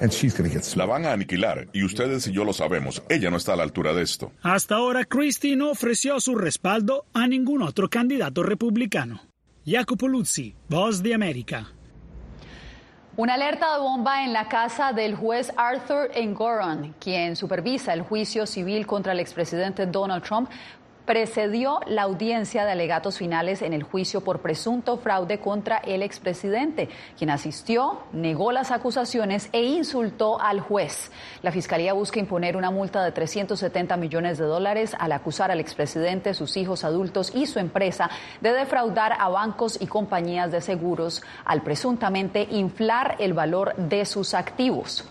La 0.75 0.85
van 0.85 1.05
a 1.05 1.13
aniquilar 1.13 1.67
y 1.73 1.83
ustedes 1.83 2.27
y 2.27 2.31
yo 2.31 2.45
lo 2.45 2.53
sabemos. 2.53 3.03
Ella 3.09 3.29
no 3.29 3.37
está 3.37 3.53
a 3.53 3.55
la 3.55 3.63
altura 3.63 3.93
de 3.93 4.03
esto. 4.03 4.31
Hasta 4.41 4.75
ahora, 4.75 5.05
Christie 5.05 5.55
no 5.55 5.71
ofreció 5.71 6.19
su 6.19 6.35
respaldo 6.35 7.05
a 7.13 7.27
ningún 7.27 7.61
otro 7.61 7.89
candidato 7.89 8.43
republicano. 8.43 9.30
Jacopo 9.63 10.07
Luzzi, 10.07 10.55
Voz 10.67 11.03
de 11.03 11.13
América. 11.13 11.67
Una 13.15 13.35
alerta 13.35 13.73
de 13.73 13.79
bomba 13.79 14.23
en 14.23 14.33
la 14.33 14.47
casa 14.47 14.91
del 14.91 15.13
juez 15.13 15.53
Arthur 15.55 16.09
Engoron, 16.15 16.95
quien 16.99 17.35
supervisa 17.35 17.93
el 17.93 18.01
juicio 18.01 18.47
civil 18.47 18.87
contra 18.87 19.11
el 19.11 19.19
expresidente 19.19 19.85
Donald 19.85 20.23
Trump, 20.23 20.49
precedió 21.05 21.79
la 21.87 22.03
audiencia 22.03 22.65
de 22.65 22.71
alegatos 22.71 23.17
finales 23.17 23.61
en 23.61 23.73
el 23.73 23.83
juicio 23.83 24.21
por 24.21 24.39
presunto 24.39 24.97
fraude 24.97 25.39
contra 25.39 25.77
el 25.77 26.03
expresidente, 26.03 26.89
quien 27.17 27.29
asistió, 27.29 28.03
negó 28.13 28.51
las 28.51 28.71
acusaciones 28.71 29.49
e 29.51 29.63
insultó 29.63 30.39
al 30.39 30.59
juez. 30.59 31.11
La 31.41 31.51
Fiscalía 31.51 31.93
busca 31.93 32.19
imponer 32.19 32.57
una 32.57 32.71
multa 32.71 33.03
de 33.03 33.11
370 33.11 33.97
millones 33.97 34.37
de 34.37 34.45
dólares 34.45 34.95
al 34.99 35.11
acusar 35.11 35.51
al 35.51 35.59
expresidente, 35.59 36.33
sus 36.33 36.57
hijos 36.57 36.83
adultos 36.83 37.33
y 37.35 37.45
su 37.45 37.59
empresa 37.59 38.09
de 38.41 38.53
defraudar 38.53 39.13
a 39.19 39.29
bancos 39.29 39.79
y 39.81 39.87
compañías 39.87 40.51
de 40.51 40.61
seguros 40.61 41.23
al 41.45 41.61
presuntamente 41.61 42.47
inflar 42.51 43.15
el 43.19 43.33
valor 43.33 43.75
de 43.75 44.05
sus 44.05 44.33
activos. 44.33 45.05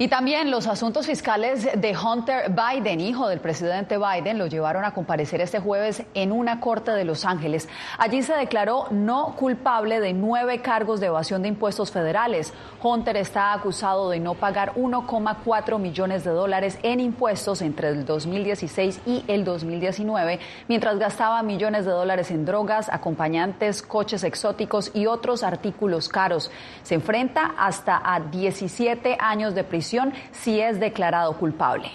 Y 0.00 0.08
también 0.08 0.50
los 0.50 0.66
asuntos 0.66 1.04
fiscales 1.04 1.68
de 1.78 1.94
Hunter 1.94 2.50
Biden, 2.50 3.00
hijo 3.00 3.28
del 3.28 3.38
presidente 3.38 3.98
Biden, 3.98 4.38
lo 4.38 4.46
llevaron 4.46 4.86
a 4.86 4.94
comparecer 4.94 5.42
este 5.42 5.60
jueves 5.60 6.04
en 6.14 6.32
una 6.32 6.58
corte 6.58 6.92
de 6.92 7.04
Los 7.04 7.26
Ángeles. 7.26 7.68
Allí 7.98 8.22
se 8.22 8.32
declaró 8.32 8.86
no 8.90 9.36
culpable 9.36 10.00
de 10.00 10.14
nueve 10.14 10.62
cargos 10.62 11.00
de 11.00 11.08
evasión 11.08 11.42
de 11.42 11.48
impuestos 11.48 11.90
federales. 11.90 12.54
Hunter 12.82 13.18
está 13.18 13.52
acusado 13.52 14.08
de 14.08 14.20
no 14.20 14.32
pagar 14.32 14.72
1,4 14.74 15.78
millones 15.78 16.24
de 16.24 16.30
dólares 16.30 16.78
en 16.82 17.00
impuestos 17.00 17.60
entre 17.60 17.88
el 17.88 18.06
2016 18.06 19.02
y 19.04 19.22
el 19.28 19.44
2019, 19.44 20.40
mientras 20.66 20.98
gastaba 20.98 21.42
millones 21.42 21.84
de 21.84 21.90
dólares 21.90 22.30
en 22.30 22.46
drogas, 22.46 22.88
acompañantes, 22.88 23.82
coches 23.82 24.24
exóticos 24.24 24.92
y 24.94 25.04
otros 25.04 25.42
artículos 25.42 26.08
caros. 26.08 26.50
Se 26.84 26.94
enfrenta 26.94 27.52
hasta 27.58 28.00
a 28.02 28.18
17 28.20 29.18
años 29.20 29.54
de 29.54 29.62
prisión 29.62 29.89
si 30.32 30.60
es 30.60 30.78
declarado 30.78 31.36
culpable. 31.36 31.90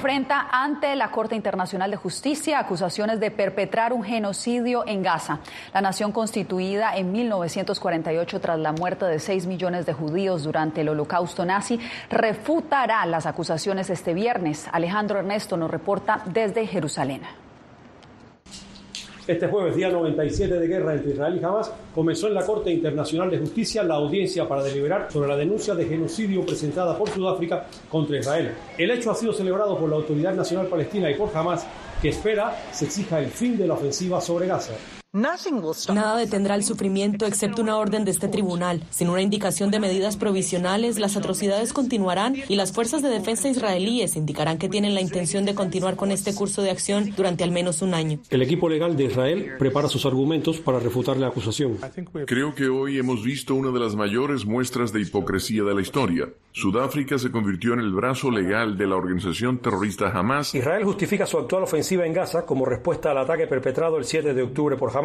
enfrenta 0.00 0.48
ante 0.50 0.96
la 0.96 1.10
Corte 1.10 1.36
Internacional 1.36 1.90
de 1.90 1.96
Justicia 1.98 2.58
acusaciones 2.58 3.20
de 3.20 3.30
perpetrar 3.30 3.92
un 3.92 4.02
genocidio 4.02 4.82
en 4.86 5.02
Gaza. 5.02 5.40
La 5.74 5.82
nación 5.82 6.10
constituida 6.10 6.96
en 6.96 7.12
1948 7.12 8.40
tras 8.40 8.58
la 8.58 8.72
muerte 8.72 9.04
de 9.04 9.18
6 9.18 9.46
millones 9.46 9.84
de 9.84 9.92
judíos 9.92 10.42
durante 10.42 10.80
el 10.80 10.88
holocausto 10.88 11.44
nazi 11.44 11.78
refutará 12.08 13.04
las 13.04 13.26
acusaciones 13.26 13.90
este 13.90 14.14
viernes. 14.14 14.68
Alejandro 14.72 15.18
Ernesto 15.18 15.58
nos 15.58 15.70
reporta 15.70 16.22
desde 16.24 16.66
Jerusalén. 16.66 17.20
Este 19.30 19.46
jueves, 19.46 19.76
día 19.76 19.88
97 19.90 20.58
de 20.58 20.66
guerra 20.66 20.92
entre 20.92 21.12
Israel 21.12 21.38
y 21.40 21.44
Hamas, 21.44 21.72
comenzó 21.94 22.26
en 22.26 22.34
la 22.34 22.44
Corte 22.44 22.72
Internacional 22.72 23.30
de 23.30 23.38
Justicia 23.38 23.84
la 23.84 23.94
audiencia 23.94 24.48
para 24.48 24.64
deliberar 24.64 25.06
sobre 25.08 25.28
la 25.28 25.36
denuncia 25.36 25.72
de 25.72 25.84
genocidio 25.84 26.44
presentada 26.44 26.98
por 26.98 27.08
Sudáfrica 27.10 27.64
contra 27.88 28.18
Israel. 28.18 28.50
El 28.76 28.90
hecho 28.90 29.12
ha 29.12 29.14
sido 29.14 29.32
celebrado 29.32 29.78
por 29.78 29.88
la 29.88 29.94
Autoridad 29.94 30.34
Nacional 30.34 30.66
Palestina 30.66 31.08
y 31.08 31.14
por 31.14 31.30
Hamas, 31.32 31.64
que 32.02 32.08
espera 32.08 32.56
se 32.72 32.86
exija 32.86 33.20
el 33.20 33.28
fin 33.28 33.56
de 33.56 33.68
la 33.68 33.74
ofensiva 33.74 34.20
sobre 34.20 34.48
Gaza. 34.48 34.74
Nada 35.12 36.16
detendrá 36.16 36.54
el 36.54 36.62
sufrimiento 36.62 37.26
excepto 37.26 37.62
una 37.62 37.78
orden 37.78 38.04
de 38.04 38.12
este 38.12 38.28
tribunal. 38.28 38.80
Sin 38.90 39.08
una 39.08 39.22
indicación 39.22 39.72
de 39.72 39.80
medidas 39.80 40.16
provisionales, 40.16 41.00
las 41.00 41.16
atrocidades 41.16 41.72
continuarán 41.72 42.36
y 42.48 42.54
las 42.54 42.72
fuerzas 42.72 43.02
de 43.02 43.08
defensa 43.08 43.48
israelíes 43.48 44.14
indicarán 44.14 44.56
que 44.56 44.68
tienen 44.68 44.94
la 44.94 45.00
intención 45.00 45.44
de 45.44 45.56
continuar 45.56 45.96
con 45.96 46.12
este 46.12 46.32
curso 46.32 46.62
de 46.62 46.70
acción 46.70 47.12
durante 47.16 47.42
al 47.42 47.50
menos 47.50 47.82
un 47.82 47.94
año. 47.94 48.20
El 48.30 48.42
equipo 48.42 48.68
legal 48.68 48.96
de 48.96 49.06
Israel 49.06 49.56
prepara 49.58 49.88
sus 49.88 50.06
argumentos 50.06 50.60
para 50.60 50.78
refutar 50.78 51.16
la 51.16 51.26
acusación. 51.26 51.78
Creo 52.28 52.54
que 52.54 52.68
hoy 52.68 52.96
hemos 52.96 53.24
visto 53.24 53.56
una 53.56 53.72
de 53.72 53.80
las 53.80 53.96
mayores 53.96 54.46
muestras 54.46 54.92
de 54.92 55.00
hipocresía 55.00 55.64
de 55.64 55.74
la 55.74 55.80
historia. 55.80 56.28
Sudáfrica 56.52 57.18
se 57.18 57.32
convirtió 57.32 57.74
en 57.74 57.80
el 57.80 57.92
brazo 57.92 58.30
legal 58.30 58.78
de 58.78 58.86
la 58.86 58.94
organización 58.94 59.58
terrorista 59.58 60.10
Hamas. 60.16 60.54
Israel 60.54 60.84
justifica 60.84 61.26
su 61.26 61.38
actual 61.38 61.64
ofensiva 61.64 62.06
en 62.06 62.12
Gaza 62.12 62.46
como 62.46 62.64
respuesta 62.64 63.10
al 63.10 63.18
ataque 63.18 63.48
perpetrado 63.48 63.98
el 63.98 64.04
7 64.04 64.34
de 64.34 64.42
octubre 64.42 64.76
por 64.76 64.90
Hamas 64.90 64.99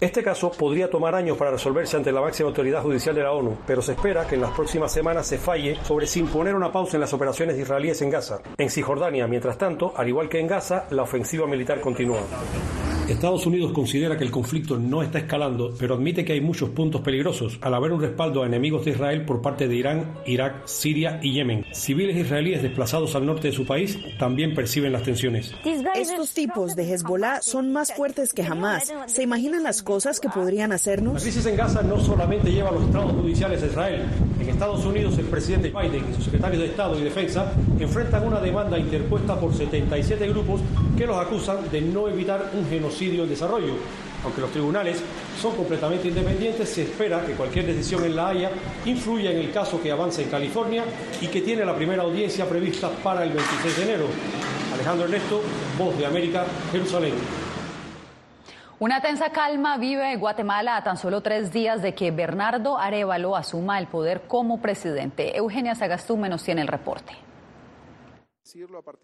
Este 0.00 0.22
caso 0.22 0.50
podría 0.50 0.88
tomar 0.88 1.14
años 1.14 1.36
para 1.36 1.50
resolverse 1.50 1.96
ante 1.96 2.10
la 2.10 2.22
máxima 2.22 2.48
autoridad 2.48 2.82
judicial 2.82 3.14
de 3.14 3.22
la 3.22 3.32
ONU, 3.32 3.58
pero 3.66 3.82
se 3.82 3.92
espera 3.92 4.26
que 4.26 4.34
en 4.34 4.40
las 4.40 4.52
próximas 4.52 4.90
semanas 4.90 5.26
se 5.26 5.36
falle 5.36 5.76
sobre 5.84 6.06
si 6.06 6.20
imponer 6.20 6.54
una 6.54 6.72
pausa 6.72 6.96
en 6.96 7.02
las 7.02 7.12
operaciones 7.12 7.58
israelíes 7.58 8.00
en 8.00 8.08
Gaza. 8.08 8.40
En 8.56 8.70
Cisjordania, 8.70 9.26
mientras 9.26 9.58
tanto, 9.58 9.92
al 9.94 10.08
igual 10.08 10.30
que 10.30 10.40
en 10.40 10.46
Gaza, 10.46 10.86
la 10.90 11.02
ofensiva 11.02 11.46
militar 11.46 11.80
continúa. 11.82 12.20
Estados 13.10 13.44
Unidos 13.44 13.72
considera 13.72 14.16
que 14.16 14.22
el 14.22 14.30
conflicto 14.30 14.78
no 14.78 15.02
está 15.02 15.18
escalando, 15.18 15.74
pero 15.76 15.94
admite 15.94 16.24
que 16.24 16.32
hay 16.32 16.40
muchos 16.40 16.70
puntos 16.70 17.00
peligrosos 17.00 17.58
al 17.60 17.74
haber 17.74 17.92
un 17.92 18.00
respaldo 18.00 18.42
a 18.42 18.46
enemigos 18.46 18.84
de 18.84 18.92
Israel 18.92 19.24
por 19.24 19.42
parte 19.42 19.66
de 19.66 19.74
Irán, 19.74 20.14
Irak, 20.26 20.66
Siria 20.66 21.18
y 21.20 21.32
Yemen. 21.32 21.66
Civiles 21.72 22.16
israelíes 22.16 22.62
desplazados 22.62 23.16
al 23.16 23.26
norte 23.26 23.48
de 23.48 23.52
su 23.52 23.66
país 23.66 23.98
también 24.16 24.54
perciben 24.54 24.92
las 24.92 25.02
tensiones. 25.02 25.52
Estos 25.94 26.32
tipos 26.34 26.76
de 26.76 26.84
Hezbollah 26.84 27.42
son 27.42 27.72
más 27.72 27.92
fuertes 27.92 28.32
que 28.32 28.44
jamás. 28.44 28.92
¿Se 29.06 29.24
imaginan 29.24 29.64
las 29.64 29.82
cosas 29.82 30.20
que 30.20 30.28
podrían 30.28 30.70
hacernos? 30.70 31.14
La 31.14 31.20
crisis 31.20 31.44
en 31.46 31.56
Gaza 31.56 31.82
no 31.82 31.98
solamente 31.98 32.52
lleva 32.52 32.68
a 32.68 32.72
los 32.72 32.84
estados 32.84 33.12
judiciales 33.12 33.60
de 33.60 33.66
Israel. 33.66 34.02
En 34.40 34.48
Estados 34.48 34.84
Unidos, 34.84 35.18
el 35.18 35.26
presidente 35.26 35.70
Biden 35.70 36.04
y 36.10 36.14
sus 36.14 36.24
secretarios 36.26 36.62
de 36.62 36.68
Estado 36.68 36.96
y 36.98 37.02
Defensa 37.02 37.52
enfrentan 37.80 38.24
una 38.24 38.40
demanda 38.40 38.78
interpuesta 38.78 39.38
por 39.38 39.52
77 39.52 40.28
grupos 40.28 40.60
que 40.96 41.06
los 41.06 41.16
acusan 41.16 41.58
de 41.72 41.80
no 41.80 42.08
evitar 42.08 42.52
un 42.54 42.68
genocidio 42.68 42.99
en 43.08 43.28
desarrollo. 43.28 43.74
Aunque 44.24 44.42
los 44.42 44.50
tribunales 44.50 45.02
son 45.40 45.56
completamente 45.56 46.08
independientes, 46.08 46.68
se 46.68 46.82
espera 46.82 47.24
que 47.24 47.32
cualquier 47.32 47.66
decisión 47.66 48.04
en 48.04 48.14
La 48.14 48.28
Haya 48.28 48.50
influya 48.84 49.30
en 49.30 49.38
el 49.38 49.50
caso 49.50 49.80
que 49.80 49.90
avance 49.90 50.22
en 50.22 50.28
California 50.28 50.84
y 51.20 51.28
que 51.28 51.40
tiene 51.40 51.64
la 51.64 51.74
primera 51.74 52.02
audiencia 52.02 52.46
prevista 52.46 52.90
para 53.02 53.24
el 53.24 53.30
26 53.30 53.76
de 53.78 53.82
enero. 53.84 54.06
Alejandro 54.74 55.06
Ernesto, 55.06 55.40
Voz 55.78 55.96
de 55.96 56.06
América, 56.06 56.44
Jerusalén. 56.70 57.14
Una 58.78 59.00
tensa 59.00 59.30
calma 59.30 59.76
vive 59.78 60.16
Guatemala 60.16 60.76
a 60.76 60.84
tan 60.84 60.96
solo 60.96 61.22
tres 61.22 61.52
días 61.52 61.82
de 61.82 61.94
que 61.94 62.10
Bernardo 62.10 62.78
Arevalo 62.78 63.36
asuma 63.36 63.78
el 63.78 63.86
poder 63.86 64.22
como 64.26 64.60
presidente. 64.60 65.36
Eugenia 65.36 65.74
Sagastú 65.74 66.16
nos 66.16 66.42
tiene 66.42 66.62
el 66.62 66.68
reporte. 66.68 67.29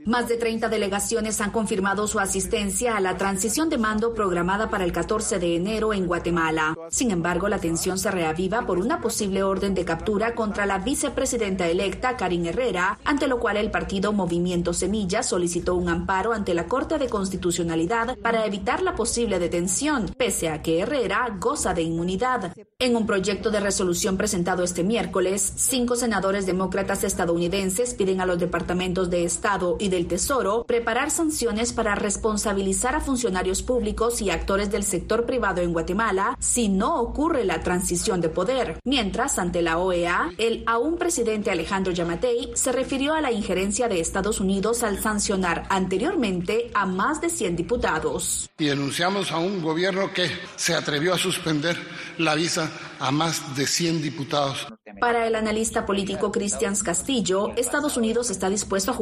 Más 0.05 0.29
de 0.29 0.37
30 0.37 0.69
delegaciones 0.69 1.41
han 1.41 1.51
confirmado 1.51 2.07
su 2.07 2.19
asistencia 2.19 2.97
a 2.97 3.01
la 3.01 3.17
transición 3.17 3.69
de 3.69 3.79
mando 3.79 4.15
programada 4.15 4.71
para 4.71 4.85
el 4.85 4.93
14 4.93 5.39
de 5.39 5.57
enero 5.57 5.93
en 5.93 6.07
Guatemala. 6.07 6.77
Sin 6.91 7.11
embargo, 7.11 7.49
la 7.49 7.59
tensión 7.59 7.99
se 7.99 8.11
reaviva 8.11 8.67
por 8.67 8.79
una 8.79 9.01
posible 9.01 9.43
orden 9.43 9.75
de 9.75 9.85
captura 9.85 10.35
contra 10.35 10.67
la 10.67 10.79
vicepresidenta 10.79 11.69
electa 11.69 12.17
Karin 12.17 12.47
Herrera, 12.47 12.99
ante 13.05 13.27
lo 13.27 13.39
cual 13.39 13.57
el 13.57 13.71
partido 13.71 14.13
Movimiento 14.13 14.73
Semilla 14.73 15.23
solicitó 15.23 15.75
un 15.75 15.89
amparo 15.89 16.33
ante 16.33 16.55
la 16.55 16.67
Corte 16.67 16.99
de 16.99 17.09
Constitucionalidad 17.09 18.19
para 18.19 18.47
evitar 18.47 18.83
la 18.83 18.95
posible 18.95 19.39
detención, 19.39 20.15
pese 20.17 20.49
a 20.49 20.63
que 20.63 20.81
Herrera 20.81 21.37
goza 21.39 21.75
de 21.75 21.83
inmunidad. 21.83 22.53
En 22.79 22.97
un 22.97 23.07
proyecto 23.07 23.51
de 23.51 23.61
resolución 23.61 24.17
presentado 24.17 24.63
este 24.63 24.83
miércoles, 24.83 25.53
cinco 25.57 25.97
senadores 25.97 26.47
demócratas 26.47 27.05
estadounidenses 27.05 27.95
piden 27.95 28.21
a 28.21 28.27
los 28.27 28.39
departamentos 28.39 29.11
de 29.11 29.25
Estado 29.37 29.77
y 29.79 29.91
del 29.91 30.07
Tesoro 30.07 30.65
preparar 30.67 31.11
sanciones 31.11 31.75
para 31.75 31.95
responsabilizar 31.95 32.95
a 32.95 33.01
funcionarios 33.01 33.63
públicos 33.63 34.23
y 34.23 34.31
actores 34.31 34.71
del 34.71 34.83
sector 34.83 35.27
privado 35.27 35.61
en 35.61 35.75
Guatemala 35.75 36.37
si 36.41 36.71
no 36.71 36.99
ocurre 37.01 37.45
la 37.45 37.61
transición 37.61 38.23
de 38.23 38.31
poder. 38.31 38.81
Mientras, 38.85 39.39
ante 39.39 39.61
la 39.61 39.79
OEA, 39.79 40.31
el 40.39 40.63
aún 40.67 40.97
presidente 40.97 41.51
Alejandro 41.51 41.93
Yamatei 41.93 42.53
se 42.55 42.73
refirió 42.73 43.13
a 43.13 43.21
la 43.21 43.31
injerencia 43.31 43.89
de 43.89 44.01
Estados 44.01 44.41
Unidos 44.41 44.83
al 44.83 45.03
sancionar 45.03 45.67
anteriormente 45.69 46.71
a 46.73 46.87
más 46.87 47.21
de 47.21 47.29
100 47.29 47.57
diputados. 47.57 48.49
Y 48.59 48.67
denunciamos 48.67 49.33
a 49.33 49.39
un 49.39 49.61
gobierno 49.61 50.15
que 50.15 50.31
se 50.57 50.75
atrevió 50.75 51.13
a 51.13 51.19
suspender 51.19 51.77
la 52.17 52.35
visa 52.35 52.71
a 52.99 53.11
más 53.11 53.55
de 53.55 53.67
100 53.67 54.01
diputados. 54.01 54.67
Para 55.01 55.27
el 55.27 55.35
analista 55.35 55.85
político 55.85 56.33
Cristian 56.33 56.75
Castillo, 56.77 57.53
Estados 57.57 57.97
Unidos 57.99 58.31
está 58.31 58.49
dispuesto 58.49 58.93
a 58.93 58.95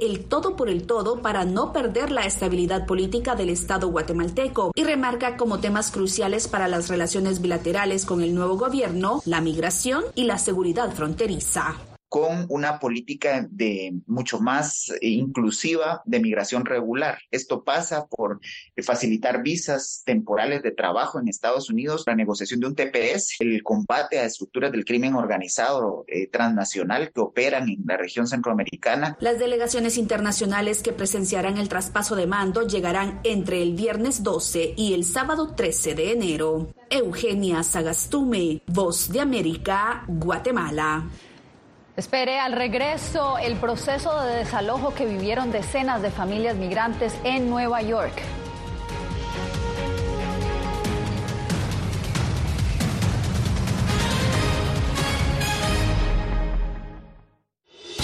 el 0.00 0.24
todo 0.24 0.56
por 0.56 0.68
el 0.68 0.86
todo 0.86 1.20
para 1.20 1.44
no 1.44 1.72
perder 1.72 2.10
la 2.10 2.22
estabilidad 2.22 2.86
política 2.86 3.34
del 3.34 3.50
Estado 3.50 3.88
guatemalteco. 3.88 4.72
Y 4.74 4.84
remarca 4.84 5.36
como 5.36 5.60
temas 5.60 5.90
cruciales 5.90 6.48
para 6.48 6.68
las 6.68 6.88
relaciones 6.88 7.40
bilaterales 7.40 8.04
con 8.04 8.22
el 8.22 8.34
nuevo 8.34 8.56
gobierno 8.56 9.22
la 9.24 9.40
migración 9.40 10.04
y 10.14 10.24
la 10.24 10.38
seguridad 10.38 10.92
fronteriza 10.92 11.76
con 12.08 12.46
una 12.48 12.78
política 12.78 13.46
de 13.50 13.94
mucho 14.06 14.40
más 14.40 14.92
inclusiva 15.00 16.02
de 16.04 16.20
migración 16.20 16.64
regular. 16.64 17.18
Esto 17.30 17.62
pasa 17.64 18.06
por 18.06 18.40
facilitar 18.82 19.42
visas 19.42 20.02
temporales 20.04 20.62
de 20.62 20.70
trabajo 20.70 21.20
en 21.20 21.28
Estados 21.28 21.70
Unidos, 21.70 22.04
la 22.06 22.14
negociación 22.14 22.60
de 22.60 22.66
un 22.66 22.74
TPS, 22.74 23.36
el 23.40 23.62
combate 23.62 24.18
a 24.18 24.24
estructuras 24.24 24.72
del 24.72 24.84
crimen 24.84 25.14
organizado 25.14 26.04
eh, 26.06 26.28
transnacional 26.28 27.12
que 27.12 27.20
operan 27.20 27.68
en 27.68 27.82
la 27.86 27.96
región 27.96 28.26
centroamericana. 28.26 29.16
Las 29.20 29.38
delegaciones 29.38 29.98
internacionales 29.98 30.82
que 30.82 30.92
presenciarán 30.92 31.58
el 31.58 31.68
traspaso 31.68 32.16
de 32.16 32.26
mando 32.26 32.66
llegarán 32.66 33.20
entre 33.24 33.62
el 33.62 33.74
viernes 33.74 34.22
12 34.22 34.74
y 34.76 34.94
el 34.94 35.04
sábado 35.04 35.54
13 35.54 35.94
de 35.94 36.12
enero. 36.12 36.72
Eugenia 36.90 37.62
Sagastume, 37.62 38.62
Voz 38.66 39.10
de 39.12 39.20
América, 39.20 40.04
Guatemala. 40.08 41.08
Espere 41.98 42.38
al 42.38 42.52
regreso 42.52 43.38
el 43.38 43.56
proceso 43.56 44.22
de 44.22 44.36
desalojo 44.36 44.94
que 44.94 45.04
vivieron 45.04 45.50
decenas 45.50 46.00
de 46.00 46.12
familias 46.12 46.54
migrantes 46.54 47.12
en 47.24 47.50
Nueva 47.50 47.82
York. 47.82 48.12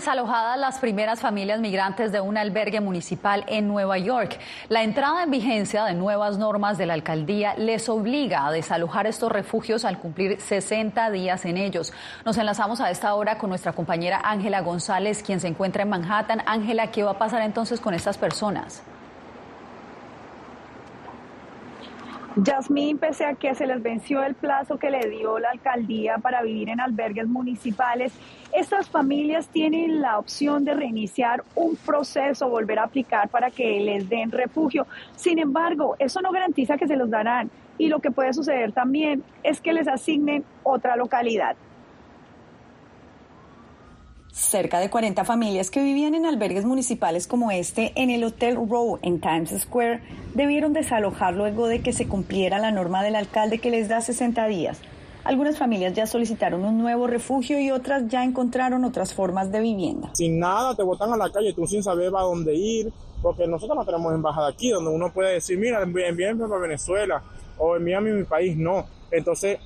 desalojadas 0.00 0.58
las 0.58 0.78
primeras 0.78 1.20
familias 1.20 1.60
migrantes 1.60 2.10
de 2.10 2.22
un 2.22 2.38
albergue 2.38 2.80
municipal 2.80 3.44
en 3.48 3.68
Nueva 3.68 3.98
York. 3.98 4.38
La 4.70 4.82
entrada 4.82 5.22
en 5.22 5.30
vigencia 5.30 5.84
de 5.84 5.92
nuevas 5.92 6.38
normas 6.38 6.78
de 6.78 6.86
la 6.86 6.94
alcaldía 6.94 7.52
les 7.58 7.86
obliga 7.90 8.46
a 8.46 8.50
desalojar 8.50 9.06
estos 9.06 9.30
refugios 9.30 9.84
al 9.84 9.98
cumplir 9.98 10.40
60 10.40 11.10
días 11.10 11.44
en 11.44 11.58
ellos. 11.58 11.92
Nos 12.24 12.38
enlazamos 12.38 12.80
a 12.80 12.90
esta 12.90 13.12
hora 13.12 13.36
con 13.36 13.50
nuestra 13.50 13.74
compañera 13.74 14.22
Ángela 14.24 14.62
González, 14.62 15.22
quien 15.22 15.38
se 15.38 15.48
encuentra 15.48 15.82
en 15.82 15.90
Manhattan. 15.90 16.44
Ángela, 16.46 16.86
¿qué 16.86 17.02
va 17.02 17.10
a 17.10 17.18
pasar 17.18 17.42
entonces 17.42 17.78
con 17.78 17.92
estas 17.92 18.16
personas? 18.16 18.82
Yasmín, 22.36 22.98
pese 22.98 23.24
a 23.24 23.34
que 23.34 23.56
se 23.56 23.66
les 23.66 23.82
venció 23.82 24.22
el 24.22 24.34
plazo 24.34 24.78
que 24.78 24.90
le 24.90 25.08
dio 25.10 25.40
la 25.40 25.50
alcaldía 25.50 26.18
para 26.18 26.42
vivir 26.42 26.68
en 26.68 26.80
albergues 26.80 27.26
municipales, 27.26 28.12
estas 28.52 28.88
familias 28.88 29.48
tienen 29.48 30.00
la 30.00 30.16
opción 30.16 30.64
de 30.64 30.74
reiniciar 30.74 31.42
un 31.56 31.74
proceso, 31.74 32.48
volver 32.48 32.78
a 32.78 32.84
aplicar 32.84 33.28
para 33.28 33.50
que 33.50 33.80
les 33.80 34.08
den 34.08 34.30
refugio. 34.30 34.86
Sin 35.16 35.40
embargo, 35.40 35.96
eso 35.98 36.20
no 36.20 36.30
garantiza 36.30 36.78
que 36.78 36.86
se 36.86 36.96
los 36.96 37.10
darán 37.10 37.50
y 37.78 37.88
lo 37.88 37.98
que 37.98 38.12
puede 38.12 38.32
suceder 38.32 38.70
también 38.72 39.24
es 39.42 39.60
que 39.60 39.72
les 39.72 39.88
asignen 39.88 40.44
otra 40.62 40.94
localidad. 40.94 41.56
Cerca 44.40 44.80
de 44.80 44.88
40 44.88 45.22
familias 45.26 45.70
que 45.70 45.82
vivían 45.82 46.14
en 46.14 46.24
albergues 46.24 46.64
municipales 46.64 47.26
como 47.26 47.50
este 47.50 47.92
en 47.94 48.08
el 48.08 48.24
Hotel 48.24 48.56
Row 48.56 48.98
en 49.02 49.20
Times 49.20 49.50
Square 49.60 50.00
debieron 50.34 50.72
desalojar 50.72 51.34
luego 51.34 51.68
de 51.68 51.82
que 51.82 51.92
se 51.92 52.08
cumpliera 52.08 52.58
la 52.58 52.70
norma 52.70 53.02
del 53.02 53.16
alcalde 53.16 53.58
que 53.58 53.70
les 53.70 53.90
da 53.90 54.00
60 54.00 54.46
días. 54.46 54.80
Algunas 55.24 55.58
familias 55.58 55.92
ya 55.92 56.06
solicitaron 56.06 56.64
un 56.64 56.78
nuevo 56.78 57.06
refugio 57.06 57.60
y 57.60 57.70
otras 57.70 58.08
ya 58.08 58.24
encontraron 58.24 58.82
otras 58.84 59.12
formas 59.12 59.52
de 59.52 59.60
vivienda. 59.60 60.10
Sin 60.14 60.38
nada, 60.38 60.74
te 60.74 60.82
botan 60.84 61.12
a 61.12 61.18
la 61.18 61.30
calle, 61.30 61.52
tú 61.52 61.66
sin 61.66 61.82
saber 61.82 62.06
a 62.06 62.22
dónde 62.22 62.54
ir, 62.54 62.90
porque 63.20 63.46
nosotros 63.46 63.76
no 63.76 63.84
tenemos 63.84 64.14
embajada 64.14 64.48
aquí, 64.48 64.70
donde 64.70 64.90
uno 64.90 65.12
puede 65.12 65.34
decir, 65.34 65.58
mira, 65.58 65.82
envíenme 65.82 66.48
para 66.48 66.62
Venezuela 66.62 67.22
o 67.58 67.76
envíame 67.76 68.10
a 68.10 68.14
mi 68.14 68.24
país, 68.24 68.56
no. 68.56 68.86
Entonces, 69.10 69.58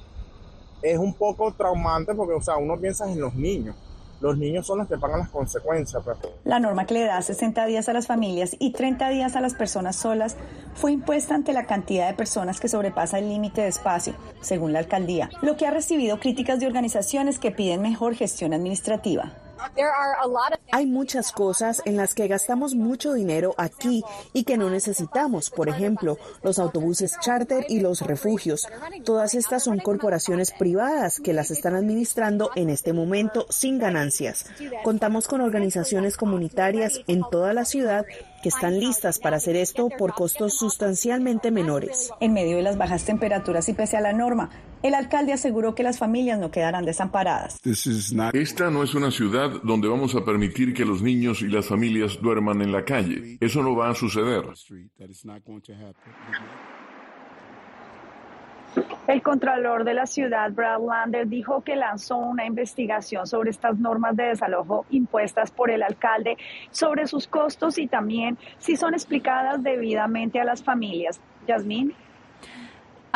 es 0.82 0.98
un 0.98 1.14
poco 1.14 1.52
traumante 1.52 2.12
porque, 2.12 2.34
o 2.34 2.42
sea, 2.42 2.56
uno 2.56 2.76
piensa 2.76 3.10
en 3.10 3.20
los 3.20 3.36
niños 3.36 3.76
los 4.24 4.38
niños 4.38 4.66
son 4.66 4.78
los 4.78 4.88
que 4.88 4.96
pagan 4.96 5.20
las 5.20 5.28
consecuencias. 5.28 6.02
Pues. 6.02 6.16
La 6.44 6.58
norma 6.58 6.86
que 6.86 6.94
le 6.94 7.04
da 7.04 7.20
60 7.20 7.66
días 7.66 7.90
a 7.90 7.92
las 7.92 8.06
familias 8.06 8.56
y 8.58 8.72
30 8.72 9.10
días 9.10 9.36
a 9.36 9.42
las 9.42 9.54
personas 9.54 9.96
solas 9.96 10.36
fue 10.74 10.92
impuesta 10.92 11.34
ante 11.34 11.52
la 11.52 11.66
cantidad 11.66 12.08
de 12.08 12.14
personas 12.14 12.58
que 12.58 12.68
sobrepasa 12.68 13.18
el 13.18 13.28
límite 13.28 13.60
de 13.60 13.68
espacio, 13.68 14.14
según 14.40 14.72
la 14.72 14.78
alcaldía, 14.78 15.28
lo 15.42 15.58
que 15.58 15.66
ha 15.66 15.70
recibido 15.70 16.20
críticas 16.20 16.58
de 16.58 16.66
organizaciones 16.66 17.38
que 17.38 17.50
piden 17.50 17.82
mejor 17.82 18.14
gestión 18.14 18.54
administrativa. 18.54 19.43
Hay 20.72 20.86
muchas 20.86 21.32
cosas 21.32 21.82
en 21.84 21.96
las 21.96 22.14
que 22.14 22.28
gastamos 22.28 22.74
mucho 22.74 23.12
dinero 23.12 23.54
aquí 23.56 24.02
y 24.32 24.44
que 24.44 24.56
no 24.56 24.70
necesitamos. 24.70 25.50
Por 25.50 25.68
ejemplo, 25.68 26.18
los 26.42 26.58
autobuses 26.58 27.16
charter 27.20 27.66
y 27.68 27.80
los 27.80 28.00
refugios. 28.00 28.68
Todas 29.04 29.34
estas 29.34 29.64
son 29.64 29.78
corporaciones 29.78 30.50
privadas 30.50 31.20
que 31.20 31.32
las 31.32 31.50
están 31.50 31.74
administrando 31.74 32.50
en 32.54 32.70
este 32.70 32.92
momento 32.92 33.46
sin 33.50 33.78
ganancias. 33.78 34.46
Contamos 34.82 35.28
con 35.28 35.40
organizaciones 35.40 36.16
comunitarias 36.16 37.00
en 37.06 37.22
toda 37.30 37.52
la 37.52 37.64
ciudad 37.64 38.04
que 38.44 38.50
están 38.50 38.78
listas 38.78 39.18
para 39.18 39.38
hacer 39.38 39.56
esto 39.56 39.88
por 39.88 40.12
costos 40.12 40.58
sustancialmente 40.58 41.50
menores. 41.50 42.10
En 42.20 42.34
medio 42.34 42.58
de 42.58 42.62
las 42.62 42.76
bajas 42.76 43.06
temperaturas 43.06 43.66
y 43.70 43.72
pese 43.72 43.96
a 43.96 44.02
la 44.02 44.12
norma, 44.12 44.50
el 44.82 44.92
alcalde 44.92 45.32
aseguró 45.32 45.74
que 45.74 45.82
las 45.82 45.98
familias 45.98 46.38
no 46.38 46.50
quedarán 46.50 46.84
desamparadas. 46.84 47.58
Esta 48.34 48.70
no 48.70 48.82
es 48.82 48.94
una 48.94 49.10
ciudad 49.10 49.62
donde 49.62 49.88
vamos 49.88 50.14
a 50.14 50.26
permitir 50.26 50.74
que 50.74 50.84
los 50.84 51.00
niños 51.00 51.40
y 51.40 51.48
las 51.48 51.64
familias 51.64 52.20
duerman 52.20 52.60
en 52.60 52.70
la 52.70 52.84
calle. 52.84 53.38
Eso 53.40 53.62
no 53.62 53.74
va 53.74 53.88
a 53.88 53.94
suceder. 53.94 54.44
El 59.06 59.22
contralor 59.22 59.84
de 59.84 59.94
la 59.94 60.06
ciudad, 60.06 60.50
Brad 60.52 60.80
Lander, 60.80 61.28
dijo 61.28 61.62
que 61.62 61.76
lanzó 61.76 62.16
una 62.16 62.46
investigación 62.46 63.26
sobre 63.26 63.50
estas 63.50 63.78
normas 63.78 64.16
de 64.16 64.24
desalojo 64.24 64.86
impuestas 64.90 65.50
por 65.50 65.70
el 65.70 65.82
alcalde, 65.82 66.38
sobre 66.70 67.06
sus 67.06 67.26
costos 67.26 67.78
y 67.78 67.86
también 67.86 68.38
si 68.58 68.76
son 68.76 68.94
explicadas 68.94 69.62
debidamente 69.62 70.40
a 70.40 70.44
las 70.44 70.64
familias. 70.64 71.20
Yasmín. 71.46 71.94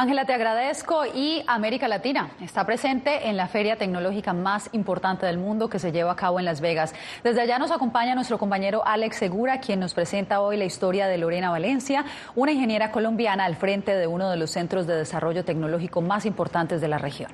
Ángela, 0.00 0.26
te 0.26 0.32
agradezco 0.32 1.06
y 1.12 1.42
América 1.48 1.88
Latina 1.88 2.30
está 2.40 2.64
presente 2.64 3.28
en 3.28 3.36
la 3.36 3.48
feria 3.48 3.74
tecnológica 3.74 4.32
más 4.32 4.70
importante 4.70 5.26
del 5.26 5.38
mundo 5.38 5.68
que 5.68 5.80
se 5.80 5.90
lleva 5.90 6.12
a 6.12 6.14
cabo 6.14 6.38
en 6.38 6.44
Las 6.44 6.60
Vegas. 6.60 6.94
Desde 7.24 7.40
allá 7.40 7.58
nos 7.58 7.72
acompaña 7.72 8.14
nuestro 8.14 8.38
compañero 8.38 8.86
Alex 8.86 9.16
Segura, 9.16 9.58
quien 9.58 9.80
nos 9.80 9.94
presenta 9.94 10.40
hoy 10.40 10.56
la 10.56 10.66
historia 10.66 11.08
de 11.08 11.18
Lorena 11.18 11.50
Valencia, 11.50 12.04
una 12.36 12.52
ingeniera 12.52 12.92
colombiana 12.92 13.44
al 13.44 13.56
frente 13.56 13.96
de 13.96 14.06
uno 14.06 14.30
de 14.30 14.36
los 14.36 14.52
centros 14.52 14.86
de 14.86 14.94
desarrollo 14.94 15.44
tecnológico 15.44 16.00
más 16.00 16.26
importantes 16.26 16.80
de 16.80 16.86
la 16.86 16.98
región. 16.98 17.32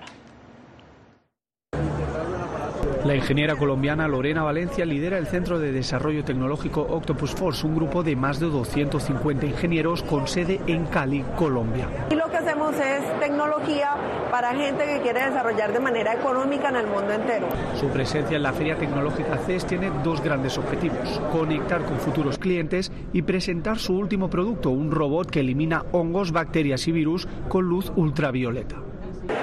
La 3.04 3.14
ingeniera 3.14 3.54
colombiana 3.54 4.08
Lorena 4.08 4.42
Valencia 4.42 4.86
lidera 4.86 5.18
el 5.18 5.26
Centro 5.26 5.58
de 5.58 5.72
Desarrollo 5.72 6.24
Tecnológico 6.24 6.80
Octopus 6.80 7.32
Force, 7.32 7.66
un 7.66 7.74
grupo 7.74 8.02
de 8.02 8.16
más 8.16 8.40
de 8.40 8.46
250 8.46 9.44
ingenieros 9.44 10.02
con 10.02 10.26
sede 10.26 10.58
en 10.66 10.86
Cali, 10.86 11.22
Colombia. 11.36 11.86
Y 12.10 12.14
lo 12.14 12.30
que 12.30 12.38
hacemos 12.38 12.74
es 12.76 13.20
tecnología 13.20 13.90
para 14.30 14.54
gente 14.54 14.86
que 14.86 15.02
quiere 15.02 15.22
desarrollar 15.22 15.74
de 15.74 15.80
manera 15.80 16.14
económica 16.14 16.70
en 16.70 16.76
el 16.76 16.86
mundo 16.86 17.12
entero. 17.12 17.46
Su 17.78 17.88
presencia 17.88 18.38
en 18.38 18.42
la 18.42 18.54
Feria 18.54 18.76
Tecnológica 18.76 19.36
CES 19.36 19.66
tiene 19.66 19.92
dos 20.02 20.22
grandes 20.22 20.56
objetivos, 20.56 21.20
conectar 21.30 21.84
con 21.84 21.98
futuros 21.98 22.38
clientes 22.38 22.90
y 23.12 23.20
presentar 23.20 23.78
su 23.78 23.98
último 23.98 24.30
producto, 24.30 24.70
un 24.70 24.90
robot 24.90 25.30
que 25.30 25.40
elimina 25.40 25.84
hongos, 25.92 26.32
bacterias 26.32 26.88
y 26.88 26.92
virus 26.92 27.28
con 27.50 27.66
luz 27.66 27.92
ultravioleta. 27.96 28.93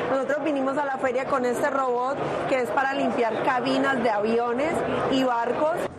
Nosotros 0.09 0.43
vinimos 0.43 0.77
a 0.77 0.85
la 0.85 0.97
feria 0.97 1.25
con 1.25 1.45
este 1.45 1.69
robot 1.69 2.17
que 2.49 2.61
es 2.61 2.69
para 2.71 2.93
limpiar 2.93 3.43
cabinas 3.43 4.01
de 4.03 4.09
aviones 4.09 4.73
y 5.11 5.23
barcos. 5.23 5.91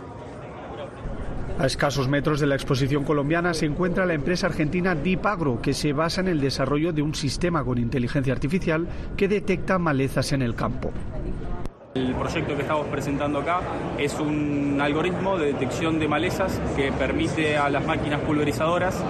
A 1.58 1.66
escasos 1.66 2.08
metros 2.08 2.40
de 2.40 2.46
la 2.46 2.54
exposición 2.54 3.04
colombiana 3.04 3.54
se 3.54 3.66
encuentra 3.66 4.06
la 4.06 4.14
empresa 4.14 4.46
argentina 4.46 4.94
Deep 4.94 5.24
Agro, 5.26 5.60
que 5.60 5.74
se 5.74 5.92
basa 5.92 6.20
en 6.20 6.28
el 6.28 6.40
desarrollo 6.40 6.92
de 6.92 7.02
un 7.02 7.14
sistema 7.14 7.62
con 7.62 7.78
inteligencia 7.78 8.32
artificial 8.32 8.88
que 9.16 9.28
detecta 9.28 9.78
malezas 9.78 10.32
en 10.32 10.42
el 10.42 10.54
campo. 10.54 10.90
El 11.94 12.14
proyecto 12.14 12.56
que 12.56 12.62
estamos 12.62 12.86
presentando 12.86 13.40
acá 13.40 13.60
es 13.98 14.18
un 14.18 14.78
algoritmo 14.80 15.36
de 15.36 15.52
detección 15.52 15.98
de 15.98 16.08
malezas 16.08 16.58
que 16.74 16.90
permite 16.90 17.58
a 17.58 17.68
las 17.68 17.84
máquinas 17.86 18.20
pulverizadoras 18.22 19.04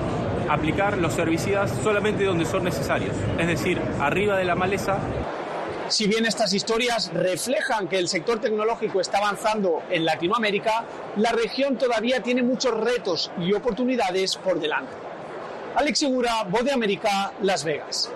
aplicar 0.49 0.99
los 0.99 1.19
herbicidas 1.19 1.73
solamente 1.83 2.25
donde 2.25 2.45
son 2.45 2.65
necesarios, 2.65 3.15
es 3.39 3.47
decir, 3.47 3.81
arriba 4.01 4.37
de 4.37 4.45
la 4.45 4.55
maleza. 4.55 4.99
Si 5.89 6.07
bien 6.07 6.25
estas 6.25 6.55
historias 6.55 7.13
reflejan 7.13 7.89
que 7.89 7.99
el 7.99 8.09
sector 8.09 8.41
tecnológico 8.41 9.01
está 9.01 9.19
avanzando 9.19 9.83
en 9.91 10.05
Latinoamérica, 10.05 10.85
la 11.17 11.33
región 11.33 11.77
todavía 11.77 12.23
tiene 12.23 12.43
muchos 12.43 12.73
retos 12.73 13.31
y 13.39 13.53
oportunidades 13.53 14.37
por 14.37 14.59
delante. 14.59 14.93
Alex 15.77 15.99
Segura, 15.99 16.45
Voz 16.45 16.65
de 16.65 16.73
América, 16.73 17.33
Las 17.43 17.65
Vegas. 17.65 18.11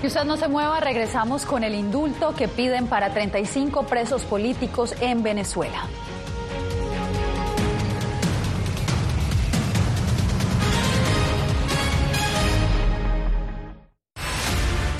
Que 0.00 0.06
usted 0.06 0.24
no 0.24 0.36
se 0.36 0.48
mueva, 0.48 0.80
regresamos 0.80 1.44
con 1.44 1.62
el 1.62 1.74
indulto 1.74 2.34
que 2.34 2.48
piden 2.48 2.86
para 2.86 3.12
35 3.12 3.82
presos 3.84 4.22
políticos 4.22 4.94
en 5.00 5.22
Venezuela. 5.22 5.86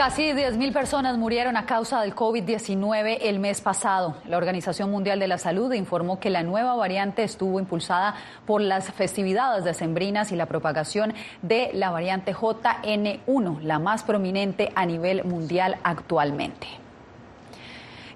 Casi 0.00 0.32
10.000 0.32 0.72
personas 0.72 1.18
murieron 1.18 1.58
a 1.58 1.66
causa 1.66 2.00
del 2.00 2.14
COVID-19 2.14 3.18
el 3.20 3.38
mes 3.38 3.60
pasado. 3.60 4.16
La 4.24 4.38
Organización 4.38 4.90
Mundial 4.90 5.20
de 5.20 5.28
la 5.28 5.36
Salud 5.36 5.70
informó 5.74 6.18
que 6.18 6.30
la 6.30 6.42
nueva 6.42 6.74
variante 6.74 7.22
estuvo 7.22 7.60
impulsada 7.60 8.14
por 8.46 8.62
las 8.62 8.90
festividades 8.92 9.62
decembrinas 9.62 10.32
y 10.32 10.36
la 10.36 10.46
propagación 10.46 11.12
de 11.42 11.68
la 11.74 11.90
variante 11.90 12.34
JN1, 12.34 13.60
la 13.60 13.78
más 13.78 14.02
prominente 14.02 14.72
a 14.74 14.86
nivel 14.86 15.22
mundial 15.24 15.76
actualmente. 15.82 16.66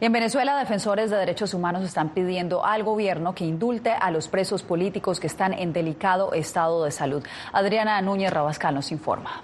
En 0.01 0.11
Venezuela, 0.11 0.57
defensores 0.57 1.11
de 1.11 1.19
derechos 1.19 1.53
humanos 1.53 1.85
están 1.85 2.15
pidiendo 2.15 2.65
al 2.65 2.83
gobierno 2.83 3.35
que 3.35 3.45
indulte 3.45 3.91
a 3.91 4.11
los 4.11 4.29
presos 4.29 4.63
políticos 4.63 5.21
que 5.21 5.27
están 5.27 5.53
en 5.53 5.75
delicado 5.75 6.33
estado 6.33 6.83
de 6.83 6.93
salud. 6.93 7.23
Adriana 7.53 8.01
Núñez 8.01 8.33
Rabascal 8.33 8.75
nos 8.75 8.91
informa. 8.91 9.43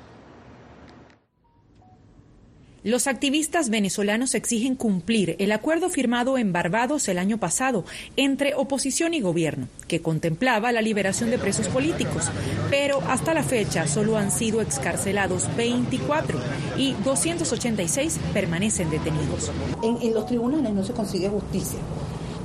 Los 2.83 3.09
activistas 3.09 3.69
venezolanos 3.69 4.35
exigen 4.35 4.75
cumplir 4.75 5.37
el 5.38 5.53
acuerdo 5.53 5.90
firmado 5.90 6.38
en 6.38 6.51
Barbados 6.51 7.09
el 7.09 7.19
año 7.19 7.37
pasado 7.37 7.85
entre 8.16 8.55
oposición 8.55 9.12
y 9.12 9.21
gobierno, 9.21 9.69
que 9.87 10.01
contemplaba 10.01 10.73
la 10.73 10.81
liberación 10.81 11.29
de 11.29 11.37
presos 11.37 11.69
políticos, 11.69 12.31
pero 12.71 13.03
hasta 13.03 13.35
la 13.35 13.43
fecha 13.43 13.87
solo 13.87 14.16
han 14.16 14.31
sido 14.31 14.62
excarcelados 14.62 15.55
24 15.59 16.40
y 16.79 16.95
286 17.05 18.19
permanecen 18.33 18.88
detenidos. 18.88 19.51
En, 19.83 20.14
los 20.14 20.25
tribunales 20.25 20.73
no 20.73 20.83
se 20.83 20.95
consigue 20.95 21.29
justicia, 21.29 21.81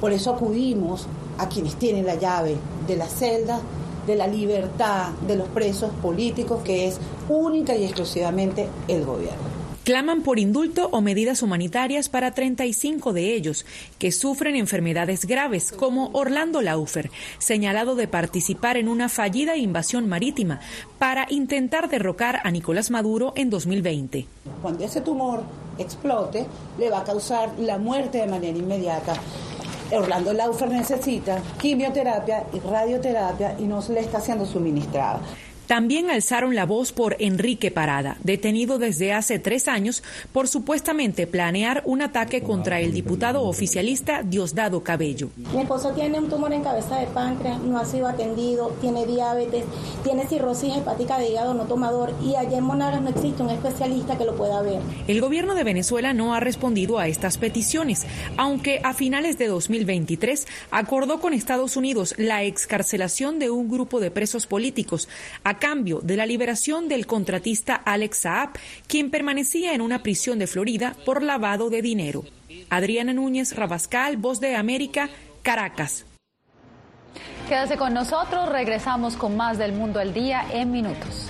por 0.01 0.11
eso 0.11 0.31
acudimos 0.31 1.07
a 1.37 1.47
quienes 1.47 1.75
tienen 1.75 2.05
la 2.05 2.15
llave 2.15 2.57
de 2.85 2.97
la 2.97 3.07
celda 3.07 3.61
de 4.05 4.17
la 4.17 4.27
libertad 4.27 5.13
de 5.25 5.37
los 5.37 5.47
presos 5.47 5.91
políticos, 6.01 6.61
que 6.61 6.89
es 6.89 6.99
única 7.29 7.73
y 7.73 7.85
exclusivamente 7.85 8.67
el 8.89 9.05
gobierno. 9.05 9.54
Claman 9.85 10.23
por 10.23 10.39
indulto 10.39 10.89
o 10.91 10.99
medidas 10.99 11.43
humanitarias 11.43 12.09
para 12.09 12.31
35 12.31 13.13
de 13.13 13.35
ellos, 13.35 13.67
que 13.99 14.11
sufren 14.11 14.55
enfermedades 14.55 15.25
graves, 15.25 15.71
como 15.71 16.09
Orlando 16.13 16.63
Laufer, 16.63 17.11
señalado 17.37 17.93
de 17.93 18.07
participar 18.07 18.77
en 18.77 18.87
una 18.87 19.09
fallida 19.09 19.57
invasión 19.57 20.09
marítima 20.09 20.59
para 20.97 21.27
intentar 21.29 21.87
derrocar 21.87 22.41
a 22.43 22.49
Nicolás 22.49 22.89
Maduro 22.89 23.33
en 23.35 23.51
2020. 23.51 24.25
Cuando 24.63 24.83
ese 24.83 25.01
tumor 25.01 25.43
explote, 25.77 26.47
le 26.79 26.89
va 26.89 27.01
a 27.01 27.03
causar 27.03 27.53
la 27.59 27.77
muerte 27.77 28.17
de 28.17 28.25
manera 28.25 28.57
inmediata. 28.57 29.13
Orlando 29.91 30.33
Laufer 30.33 30.69
necesita 30.69 31.39
quimioterapia 31.61 32.45
y 32.51 32.59
radioterapia 32.59 33.55
y 33.59 33.65
no 33.65 33.83
se 33.83 33.93
le 33.93 33.99
está 33.99 34.19
siendo 34.19 34.47
suministrada. 34.47 35.21
También 35.67 36.11
alzaron 36.11 36.53
la 36.53 36.65
voz 36.65 36.91
por 36.91 37.15
Enrique 37.19 37.71
Parada, 37.71 38.17
detenido 38.23 38.77
desde 38.77 39.13
hace 39.13 39.39
tres 39.39 39.67
años 39.67 40.03
por 40.31 40.47
supuestamente 40.47 41.25
planear 41.25 41.81
un 41.85 42.03
ataque 42.03 42.41
contra 42.41 42.79
el 42.79 42.93
diputado 42.93 43.43
oficialista 43.43 44.21
Diosdado 44.21 44.83
Cabello. 44.83 45.29
Mi 45.53 45.61
esposo 45.61 45.91
tiene 45.93 46.19
un 46.19 46.29
tumor 46.29 46.53
en 46.53 46.63
cabeza 46.63 46.99
de 46.99 47.07
páncreas, 47.07 47.59
no 47.61 47.79
ha 47.79 47.85
sido 47.85 48.07
atendido, 48.07 48.75
tiene 48.79 49.07
diabetes, 49.07 49.65
tiene 50.03 50.27
cirrosis 50.27 50.77
hepática 50.77 51.17
de 51.17 51.29
hígado 51.29 51.55
no 51.55 51.63
tomador 51.63 52.13
y 52.23 52.35
allá 52.35 52.59
en 52.59 52.63
Monagas 52.63 53.01
no 53.01 53.09
existe 53.09 53.41
un 53.41 53.49
especialista 53.49 54.17
que 54.17 54.25
lo 54.25 54.35
pueda 54.35 54.61
ver. 54.61 54.81
El 55.07 55.19
gobierno 55.19 55.55
de 55.55 55.63
Venezuela 55.63 56.13
no 56.13 56.35
ha 56.35 56.39
respondido 56.39 56.99
a 56.99 57.07
estas 57.07 57.37
peticiones, 57.37 58.05
aunque 58.37 58.81
a 58.83 58.93
finales 58.93 59.39
de 59.39 59.47
2023 59.47 60.47
acordó 60.69 61.19
con 61.19 61.33
Estados 61.33 61.75
Unidos 61.75 62.13
la 62.17 62.43
excarcelación 62.43 63.39
de 63.39 63.49
un 63.49 63.69
grupo 63.69 63.99
de 63.99 64.11
presos 64.11 64.45
políticos 64.45 65.09
cambio 65.59 65.99
de 66.01 66.17
la 66.17 66.25
liberación 66.25 66.87
del 66.87 67.05
contratista 67.05 67.75
Alex 67.75 68.17
Saab, 68.19 68.49
quien 68.87 69.11
permanecía 69.11 69.73
en 69.73 69.81
una 69.81 70.03
prisión 70.03 70.39
de 70.39 70.47
Florida 70.47 70.95
por 71.05 71.23
lavado 71.23 71.69
de 71.69 71.81
dinero. 71.81 72.23
Adriana 72.69 73.13
Núñez 73.13 73.55
Rabascal, 73.55 74.17
Voz 74.17 74.39
de 74.39 74.55
América, 74.55 75.09
Caracas. 75.41 76.05
Quédese 77.47 77.77
con 77.77 77.93
nosotros, 77.93 78.49
regresamos 78.49 79.15
con 79.15 79.37
más 79.37 79.57
del 79.57 79.73
mundo 79.73 79.99
al 79.99 80.13
día 80.13 80.45
en 80.51 80.71
minutos. 80.71 81.29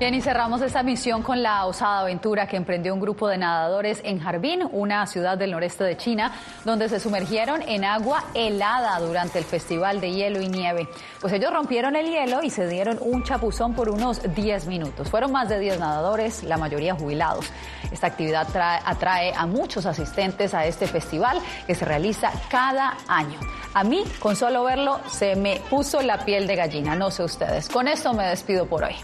Bien, 0.00 0.14
y 0.14 0.22
cerramos 0.22 0.62
esta 0.62 0.82
misión 0.82 1.22
con 1.22 1.42
la 1.42 1.66
osada 1.66 2.00
aventura 2.00 2.46
que 2.46 2.56
emprendió 2.56 2.94
un 2.94 3.00
grupo 3.00 3.28
de 3.28 3.36
nadadores 3.36 4.00
en 4.02 4.26
Harbin, 4.26 4.66
una 4.72 5.06
ciudad 5.06 5.36
del 5.36 5.50
noreste 5.50 5.84
de 5.84 5.98
China, 5.98 6.32
donde 6.64 6.88
se 6.88 6.98
sumergieron 6.98 7.60
en 7.60 7.84
agua 7.84 8.24
helada 8.32 8.98
durante 8.98 9.38
el 9.38 9.44
Festival 9.44 10.00
de 10.00 10.10
Hielo 10.10 10.40
y 10.40 10.48
Nieve. 10.48 10.88
Pues 11.20 11.34
ellos 11.34 11.52
rompieron 11.52 11.96
el 11.96 12.06
hielo 12.06 12.42
y 12.42 12.48
se 12.48 12.66
dieron 12.66 12.96
un 13.02 13.24
chapuzón 13.24 13.74
por 13.74 13.90
unos 13.90 14.22
10 14.34 14.68
minutos. 14.68 15.10
Fueron 15.10 15.32
más 15.32 15.50
de 15.50 15.58
10 15.58 15.78
nadadores, 15.80 16.44
la 16.44 16.56
mayoría 16.56 16.94
jubilados. 16.94 17.52
Esta 17.92 18.06
actividad 18.06 18.48
atrae 18.86 19.34
a 19.36 19.44
muchos 19.44 19.84
asistentes 19.84 20.54
a 20.54 20.64
este 20.64 20.86
festival 20.86 21.42
que 21.66 21.74
se 21.74 21.84
realiza 21.84 22.32
cada 22.48 22.96
año. 23.06 23.38
A 23.74 23.84
mí, 23.84 24.02
con 24.18 24.34
solo 24.34 24.64
verlo, 24.64 24.98
se 25.10 25.36
me 25.36 25.60
puso 25.68 26.00
la 26.00 26.24
piel 26.24 26.46
de 26.46 26.56
gallina, 26.56 26.96
no 26.96 27.10
sé 27.10 27.22
ustedes. 27.22 27.68
Con 27.68 27.86
esto 27.86 28.14
me 28.14 28.24
despido 28.24 28.64
por 28.64 28.84
hoy. 28.84 28.96